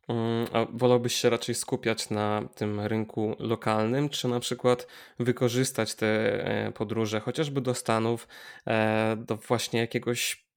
Mm, 0.09 0.47
a 0.53 0.67
wolałbyś 0.73 1.15
się 1.15 1.31
raczej 1.31 1.55
skupiać 1.55 2.11
na 2.11 2.43
tym 2.55 2.81
rynku 2.81 3.37
lokalnym, 3.39 4.09
czy 4.09 4.29
na 4.29 4.41
przykład 4.41 4.87
wykorzystać 5.19 5.95
te 5.95 6.07
e, 6.07 6.73
podróże 6.73 7.21
chociażby 7.21 7.61
do 7.61 7.75
Stanów, 7.75 8.29
e, 8.67 9.17
do 9.17 9.37
właśnie 9.37 9.81
jakiegoś 9.81 10.49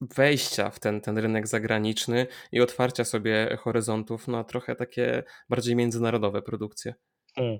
wejścia 0.00 0.70
w 0.70 0.80
ten, 0.80 1.00
ten 1.00 1.18
rynek 1.18 1.46
zagraniczny 1.46 2.26
i 2.52 2.60
otwarcia 2.60 3.04
sobie 3.04 3.56
horyzontów 3.60 4.28
na 4.28 4.44
trochę 4.44 4.76
takie 4.76 5.22
bardziej 5.48 5.76
międzynarodowe 5.76 6.42
produkcje? 6.42 6.94
Hmm. 7.34 7.58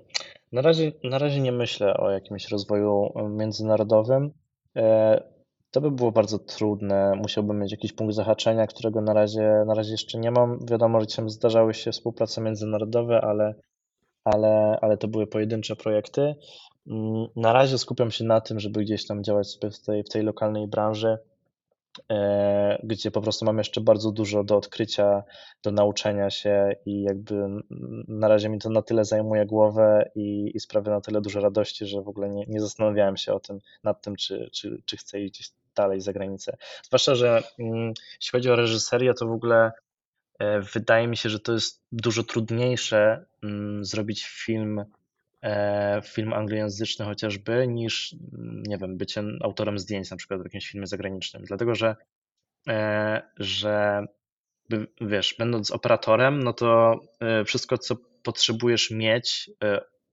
Na 0.51 0.61
razie, 0.61 0.91
na 1.03 1.17
razie 1.17 1.41
nie 1.41 1.51
myślę 1.51 1.97
o 1.97 2.11
jakimś 2.11 2.47
rozwoju 2.47 3.13
międzynarodowym. 3.29 4.31
To 5.75 5.81
by 5.81 5.91
było 5.91 6.11
bardzo 6.11 6.39
trudne. 6.39 7.13
Musiałbym 7.15 7.59
mieć 7.59 7.71
jakiś 7.71 7.93
punkt 7.93 8.15
zahaczenia, 8.15 8.67
którego 8.67 9.01
na 9.01 9.13
razie, 9.13 9.63
na 9.67 9.73
razie 9.73 9.91
jeszcze 9.91 10.17
nie 10.17 10.31
mam. 10.31 10.59
Wiadomo, 10.69 10.99
że 11.01 11.29
zdarzały 11.29 11.73
się 11.73 11.91
współprace 11.91 12.41
międzynarodowe, 12.41 13.21
ale, 13.21 13.55
ale, 14.23 14.77
ale 14.81 14.97
to 14.97 15.07
były 15.07 15.27
pojedyncze 15.27 15.75
projekty. 15.75 16.35
Mm, 16.87 17.27
na 17.35 17.53
razie 17.53 17.77
skupiam 17.77 18.11
się 18.11 18.23
na 18.23 18.41
tym, 18.41 18.59
żeby 18.59 18.81
gdzieś 18.81 19.07
tam 19.07 19.23
działać 19.23 19.47
sobie 19.47 19.71
w 19.71 19.79
tej, 19.81 20.03
w 20.03 20.09
tej 20.09 20.23
lokalnej 20.23 20.67
branży, 20.67 21.17
e, 22.11 22.79
gdzie 22.83 23.11
po 23.11 23.21
prostu 23.21 23.45
mam 23.45 23.57
jeszcze 23.57 23.81
bardzo 23.81 24.11
dużo 24.11 24.43
do 24.43 24.57
odkrycia, 24.57 25.23
do 25.63 25.71
nauczenia 25.71 26.29
się 26.29 26.75
i 26.85 27.01
jakby 27.01 27.47
na 28.07 28.27
razie 28.27 28.49
mi 28.49 28.59
to 28.59 28.69
na 28.69 28.81
tyle 28.81 29.05
zajmuje 29.05 29.45
głowę 29.45 30.11
i, 30.15 30.51
i 30.55 30.59
sprawia 30.59 30.91
na 30.91 31.01
tyle 31.01 31.21
dużo 31.21 31.39
radości, 31.39 31.85
że 31.85 32.01
w 32.01 32.07
ogóle 32.07 32.29
nie, 32.29 32.45
nie 32.47 32.61
zastanawiałem 32.61 33.17
się 33.17 33.33
o 33.33 33.39
tym, 33.39 33.59
nad 33.83 34.01
tym, 34.01 34.15
czy, 34.15 34.49
czy, 34.51 34.81
czy 34.85 34.97
chcę 34.97 35.19
gdzieś 35.19 35.51
dalej 35.75 36.01
za 36.01 36.13
granicę. 36.13 36.57
Zwłaszcza, 36.83 37.15
że 37.15 37.43
mm, 37.59 37.93
jeśli 38.21 38.31
chodzi 38.31 38.49
o 38.49 38.55
reżyserię, 38.55 39.13
to 39.13 39.27
w 39.27 39.31
ogóle 39.31 39.71
e, 40.39 40.59
wydaje 40.61 41.07
mi 41.07 41.17
się, 41.17 41.29
że 41.29 41.39
to 41.39 41.53
jest 41.53 41.83
dużo 41.91 42.23
trudniejsze 42.23 43.25
mm, 43.43 43.85
zrobić 43.85 44.25
film, 44.25 44.85
e, 45.43 46.01
film 46.05 46.33
anglojęzyczny 46.33 47.05
chociażby, 47.05 47.67
niż, 47.67 48.15
mm, 48.33 48.63
nie 48.67 48.77
wiem, 48.77 48.97
bycie 48.97 49.23
autorem 49.41 49.79
zdjęć 49.79 50.11
na 50.11 50.17
przykład 50.17 50.41
w 50.41 50.43
jakimś 50.43 50.67
filmie 50.67 50.87
zagranicznym. 50.87 51.43
Dlatego, 51.43 51.75
że, 51.75 51.95
e, 52.69 53.21
że 53.37 54.05
wiesz, 55.01 55.35
będąc 55.39 55.71
operatorem, 55.71 56.43
no 56.43 56.53
to 56.53 56.99
wszystko, 57.45 57.77
co 57.77 57.95
potrzebujesz 58.23 58.91
mieć, 58.91 59.49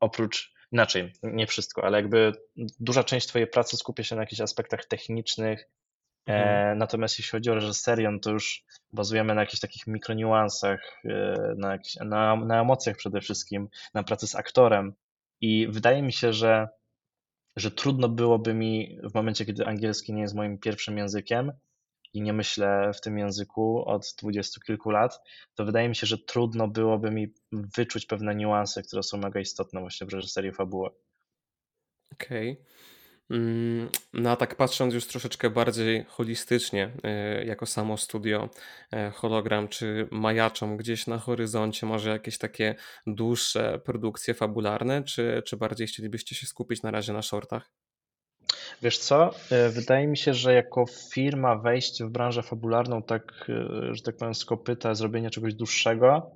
oprócz 0.01 0.52
inaczej, 0.73 1.13
nie 1.23 1.47
wszystko, 1.47 1.85
ale 1.85 1.99
jakby 1.99 2.33
duża 2.81 3.05
część 3.05 3.27
Twojej 3.27 3.49
pracy 3.49 3.77
skupia 3.77 4.03
się 4.03 4.17
na 4.17 4.23
jakichś 4.23 4.41
aspektach 4.41 4.85
technicznych. 4.85 5.69
E, 6.29 6.33
mhm. 6.33 6.79
natomiast 6.79 7.19
jeśli 7.19 7.31
chodzi 7.31 7.51
o 7.51 7.55
reżyserię, 7.55 8.19
to 8.23 8.31
już 8.31 8.65
bazujemy 8.93 9.35
na 9.35 9.41
jakichś 9.41 9.61
takich 9.61 9.87
mikroniuansach, 9.87 11.01
e, 11.05 11.35
na, 11.57 11.79
na, 12.05 12.37
na 12.37 12.61
emocjach 12.61 12.97
przede 12.97 13.21
wszystkim, 13.21 13.69
na 13.95 14.03
pracy 14.03 14.27
z 14.27 14.35
aktorem. 14.35 14.95
I 15.41 15.69
wydaje 15.71 16.03
mi 16.03 16.13
się, 16.13 16.33
że, 16.33 16.69
że 17.57 17.71
trudno 17.71 18.09
byłoby 18.09 18.55
mi 18.55 18.99
w 19.11 19.15
momencie, 19.15 19.47
kiedy 19.47 19.67
angielski 19.67 20.13
nie 20.13 20.23
jest 20.23 20.35
moim 20.35 20.59
pierwszym 20.59 20.99
językiem, 20.99 21.53
i 22.15 22.23
nie 22.23 22.33
myślę 22.33 22.91
w 22.95 23.01
tym 23.01 23.19
języku 23.19 23.85
od 23.87 24.15
dwudziestu 24.19 24.61
kilku 24.61 24.91
lat, 24.91 25.21
to 25.55 25.65
wydaje 25.65 25.89
mi 25.89 25.97
się, 25.97 26.07
że 26.07 26.19
trudno 26.19 26.69
byłoby 26.69 27.11
mi 27.11 27.35
wyczuć 27.53 28.07
pewne 28.07 28.35
niuanse, 28.35 28.83
które 28.83 29.03
są 29.03 29.19
mega 29.19 29.41
istotne 29.41 29.81
właśnie 29.81 30.07
w 30.07 30.13
reżyserii 30.13 30.53
fabuły. 30.53 30.91
Okej. 32.13 32.53
Okay. 32.53 32.73
Mm, 33.31 33.89
no 34.13 34.31
a 34.31 34.37
tak 34.37 34.57
patrząc 34.57 34.95
już 34.95 35.07
troszeczkę 35.07 35.51
bardziej 35.51 36.05
holistycznie, 36.09 36.91
e, 37.03 37.45
jako 37.45 37.67
samo 37.67 37.97
studio 37.97 38.49
e, 38.93 39.11
hologram, 39.11 39.69
czy 39.69 40.09
majaczą 40.11 40.77
gdzieś 40.77 41.07
na 41.07 41.19
horyzoncie 41.19 41.87
może 41.87 42.11
jakieś 42.11 42.39
takie 42.39 42.75
dłuższe 43.07 43.79
produkcje 43.85 44.35
fabularne, 44.35 45.03
czy, 45.03 45.43
czy 45.47 45.57
bardziej 45.57 45.87
chcielibyście 45.87 46.35
się 46.35 46.47
skupić 46.47 46.83
na 46.83 46.91
razie 46.91 47.13
na 47.13 47.23
shortach? 47.23 47.71
Wiesz 48.83 48.99
co, 48.99 49.31
e, 49.51 49.69
wydaje 49.69 50.07
mi 50.07 50.17
się, 50.17 50.35
że 50.35 50.55
jako 50.55 50.85
firma 51.13 51.57
wejście 51.57 52.05
w 52.05 52.11
branżę 52.11 52.43
fabularną, 52.43 53.03
tak, 53.03 53.51
że 53.91 54.03
tak 54.03 54.17
powiem, 54.17 54.35
z 54.35 54.45
kopyta, 54.45 54.95
zrobienie 54.95 55.31
czegoś 55.31 55.55
dłuższego 55.55 56.31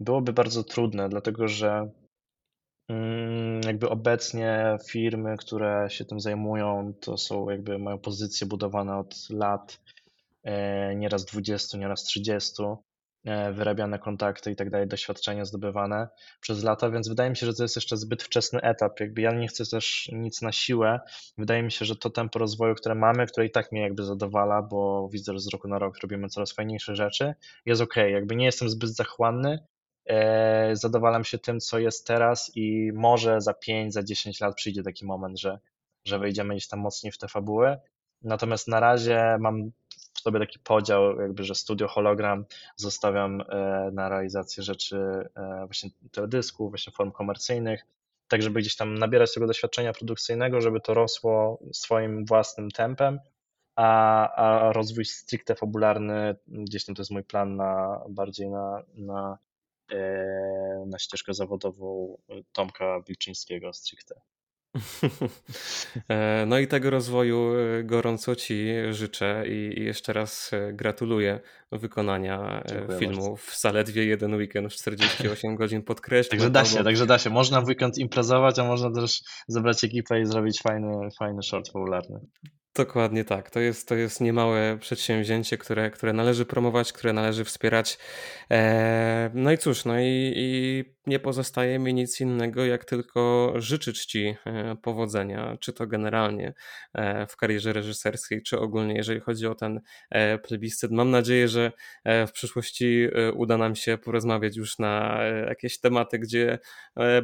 byłoby 0.00 0.32
bardzo 0.32 0.64
trudne, 0.64 1.08
dlatego 1.08 1.48
że 1.48 1.90
Mm, 2.88 3.60
jakby 3.64 3.88
obecnie 3.88 4.78
firmy, 4.88 5.36
które 5.36 5.86
się 5.90 6.04
tym 6.04 6.20
zajmują, 6.20 6.94
to 7.00 7.18
są 7.18 7.50
jakby 7.50 7.78
mają 7.78 7.98
pozycje 7.98 8.46
budowane 8.46 8.98
od 8.98 9.30
lat, 9.30 9.80
e, 10.42 10.94
nieraz 10.94 11.24
20, 11.24 11.78
nieraz 11.78 12.02
30, 12.02 12.62
e, 12.62 12.76
wyrabiane 13.52 13.98
kontakty 13.98 14.50
i 14.50 14.56
tak 14.56 14.70
dalej, 14.70 14.86
doświadczenia 14.86 15.44
zdobywane 15.44 16.08
przez 16.40 16.62
lata, 16.64 16.90
więc 16.90 17.08
wydaje 17.08 17.30
mi 17.30 17.36
się, 17.36 17.46
że 17.46 17.54
to 17.54 17.62
jest 17.62 17.76
jeszcze 17.76 17.96
zbyt 17.96 18.22
wczesny 18.22 18.60
etap. 18.60 19.00
Jakby 19.00 19.20
ja 19.20 19.32
nie 19.32 19.48
chcę 19.48 19.66
też 19.66 20.08
nic 20.12 20.42
na 20.42 20.52
siłę. 20.52 21.00
Wydaje 21.38 21.62
mi 21.62 21.72
się, 21.72 21.84
że 21.84 21.96
to 21.96 22.10
tempo 22.10 22.38
rozwoju, 22.38 22.74
które 22.74 22.94
mamy, 22.94 23.26
które 23.26 23.46
i 23.46 23.50
tak 23.50 23.72
mnie 23.72 23.80
jakby 23.80 24.04
zadowala, 24.04 24.62
bo 24.62 25.08
widzę, 25.08 25.32
że 25.32 25.40
z 25.40 25.48
roku 25.48 25.68
na 25.68 25.78
rok 25.78 25.98
robimy 26.02 26.28
coraz 26.28 26.52
fajniejsze 26.52 26.96
rzeczy, 26.96 27.34
jest 27.66 27.82
ok. 27.82 27.96
Jakby 27.96 28.36
nie 28.36 28.44
jestem 28.44 28.68
zbyt 28.68 28.90
zachłanny, 28.90 29.58
E, 30.06 30.76
zadowalam 30.76 31.24
się 31.24 31.38
tym, 31.38 31.60
co 31.60 31.78
jest 31.78 32.06
teraz 32.06 32.52
i 32.54 32.92
może 32.94 33.40
za 33.40 33.54
5, 33.54 33.92
za 33.92 34.02
10 34.02 34.40
lat 34.40 34.54
przyjdzie 34.54 34.82
taki 34.82 35.06
moment, 35.06 35.40
że, 35.40 35.58
że 36.04 36.18
wejdziemy 36.18 36.54
gdzieś 36.54 36.68
tam 36.68 36.80
mocniej 36.80 37.12
w 37.12 37.18
te 37.18 37.28
fabuły. 37.28 37.76
Natomiast 38.22 38.68
na 38.68 38.80
razie 38.80 39.36
mam 39.40 39.70
sobie 40.22 40.38
taki 40.38 40.58
podział, 40.58 41.20
jakby, 41.20 41.44
że 41.44 41.54
studio 41.54 41.88
hologram 41.88 42.44
zostawiam 42.76 43.40
e, 43.40 43.90
na 43.92 44.08
realizację 44.08 44.62
rzeczy 44.62 44.96
e, 45.34 45.62
właśnie 45.66 45.90
teledysków, 46.12 46.70
właśnie 46.70 46.92
form 46.92 47.12
komercyjnych, 47.12 47.86
tak 48.28 48.42
żeby 48.42 48.60
gdzieś 48.60 48.76
tam 48.76 48.94
nabierać 48.94 49.34
tego 49.34 49.46
doświadczenia 49.46 49.92
produkcyjnego, 49.92 50.60
żeby 50.60 50.80
to 50.80 50.94
rosło 50.94 51.58
swoim 51.72 52.24
własnym 52.24 52.70
tempem, 52.70 53.20
a, 53.76 54.28
a 54.34 54.72
rozwój 54.72 55.04
stricte 55.04 55.54
fabularny, 55.54 56.36
gdzieś 56.48 56.84
tam 56.84 56.94
to 56.94 57.02
jest 57.02 57.10
mój 57.10 57.24
plan 57.24 57.56
na 57.56 58.00
bardziej 58.08 58.50
na, 58.50 58.82
na 58.94 59.38
E, 59.92 60.84
na 60.86 60.98
ścieżkę 60.98 61.34
zawodową 61.34 62.18
Tomka 62.52 63.00
Wilczyńskiego 63.08 63.72
stricte. 63.72 64.20
E, 66.08 66.44
no 66.46 66.58
i 66.58 66.66
tego 66.66 66.90
rozwoju 66.90 67.52
e, 67.54 67.84
gorąco 67.84 68.36
Ci 68.36 68.66
życzę 68.90 69.44
i 69.48 69.84
jeszcze 69.84 70.12
raz 70.12 70.50
gratuluję 70.72 71.40
wykonania 71.72 72.62
Dziękuję 72.68 72.98
filmu 72.98 73.22
bardzo. 73.22 73.36
w 73.36 73.60
zaledwie 73.60 74.04
jeden 74.04 74.34
weekend 74.34 74.72
w 74.72 74.76
48 74.76 75.56
godzin 75.56 75.82
podkreślam. 75.82 76.30
Także 76.30 76.50
da 76.50 76.64
się, 76.64 76.84
także 76.84 77.06
da 77.06 77.18
się. 77.18 77.30
Można 77.30 77.60
w 77.60 77.66
weekend 77.66 77.98
imprezować, 77.98 78.58
a 78.58 78.64
można 78.64 78.90
też 78.90 79.22
zebrać 79.48 79.84
ekipę 79.84 80.20
i 80.20 80.26
zrobić 80.26 80.60
fajny, 80.62 81.08
fajny 81.18 81.42
short 81.42 81.72
popularny. 81.72 82.20
Dokładnie 82.74 83.24
tak. 83.24 83.50
To 83.50 83.60
jest, 83.60 83.88
to 83.88 83.94
jest 83.94 84.20
niemałe 84.20 84.78
przedsięwzięcie, 84.80 85.58
które, 85.58 85.90
które 85.90 86.12
należy 86.12 86.46
promować, 86.46 86.92
które 86.92 87.12
należy 87.12 87.44
wspierać. 87.44 87.98
Eee, 88.50 89.30
no 89.34 89.52
i 89.52 89.58
cóż, 89.58 89.84
no 89.84 90.00
i, 90.00 90.32
i 90.36 90.84
nie 91.06 91.18
pozostaje 91.18 91.78
mi 91.78 91.94
nic 91.94 92.20
innego, 92.20 92.64
jak 92.64 92.84
tylko 92.84 93.52
życzyć 93.56 94.06
Ci 94.06 94.34
e, 94.46 94.76
powodzenia, 94.82 95.56
czy 95.60 95.72
to 95.72 95.86
generalnie 95.86 96.54
e, 96.94 97.26
w 97.26 97.36
karierze 97.36 97.72
reżyserskiej, 97.72 98.42
czy 98.42 98.58
ogólnie, 98.58 98.94
jeżeli 98.94 99.20
chodzi 99.20 99.46
o 99.46 99.54
ten 99.54 99.80
e, 100.10 100.38
plebiscyt. 100.38 100.90
Mam 100.90 101.10
nadzieję, 101.10 101.48
że 101.48 101.72
w 102.04 102.32
przyszłości 102.32 103.08
uda 103.34 103.58
nam 103.58 103.76
się 103.76 103.98
porozmawiać 103.98 104.56
już 104.56 104.78
na 104.78 105.20
jakieś 105.48 105.80
tematy, 105.80 106.18
gdzie 106.18 106.58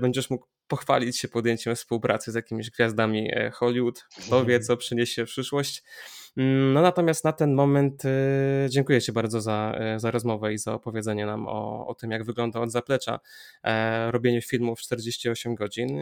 będziesz 0.00 0.30
mógł 0.30 0.46
pochwalić 0.68 1.18
się 1.18 1.28
podjęciem 1.28 1.74
współpracy 1.74 2.32
z 2.32 2.34
jakimiś 2.34 2.70
gwiazdami 2.70 3.30
e, 3.32 3.50
Hollywood. 3.50 4.06
Kto 4.26 4.44
wie, 4.44 4.60
co 4.60 4.76
przyniesie 4.76 5.24
przyszłość. 5.24 5.82
Mm, 6.36 6.72
no 6.72 6.82
natomiast 6.82 7.24
na 7.24 7.32
ten 7.32 7.54
moment 7.54 8.04
e, 8.04 8.10
dziękuję 8.68 9.00
Ci 9.00 9.12
bardzo 9.12 9.40
za, 9.40 9.74
e, 9.78 10.00
za 10.00 10.10
rozmowę 10.10 10.52
i 10.52 10.58
za 10.58 10.74
opowiedzenie 10.74 11.26
nam 11.26 11.48
o, 11.48 11.86
o 11.86 11.94
tym, 11.94 12.10
jak 12.10 12.24
wygląda 12.24 12.60
od 12.60 12.72
zaplecza 12.72 13.20
robienie 14.10 14.42
filmu 14.42 14.76
w 14.76 14.80
48 14.80 15.54
godzin. 15.54 15.98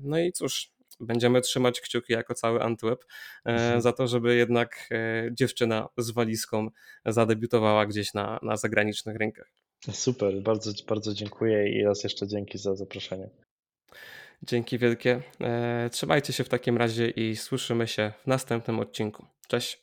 No 0.00 0.18
i 0.18 0.32
cóż, 0.32 0.70
będziemy 1.00 1.40
trzymać 1.40 1.80
kciuki 1.80 2.12
jako 2.12 2.34
cały 2.34 2.62
Antweb 2.62 3.04
mhm. 3.44 3.80
za 3.80 3.92
to, 3.92 4.06
żeby 4.06 4.36
jednak 4.36 4.88
dziewczyna 5.32 5.88
z 5.98 6.10
walizką 6.10 6.68
zadebiutowała 7.06 7.86
gdzieś 7.86 8.14
na, 8.14 8.38
na 8.42 8.56
zagranicznych 8.56 9.16
rynkach. 9.16 9.52
Super, 9.90 10.42
bardzo, 10.42 10.72
bardzo 10.88 11.14
dziękuję 11.14 11.68
i 11.68 11.84
raz 11.84 12.04
jeszcze 12.04 12.26
dzięki 12.26 12.58
za 12.58 12.74
zaproszenie. 12.74 13.30
Dzięki 14.42 14.78
wielkie. 14.78 15.22
E, 15.40 15.90
trzymajcie 15.92 16.32
się 16.32 16.44
w 16.44 16.48
takim 16.48 16.76
razie 16.76 17.08
i 17.08 17.36
słyszymy 17.36 17.88
się 17.88 18.12
w 18.24 18.26
następnym 18.26 18.80
odcinku. 18.80 19.26
Cześć. 19.48 19.81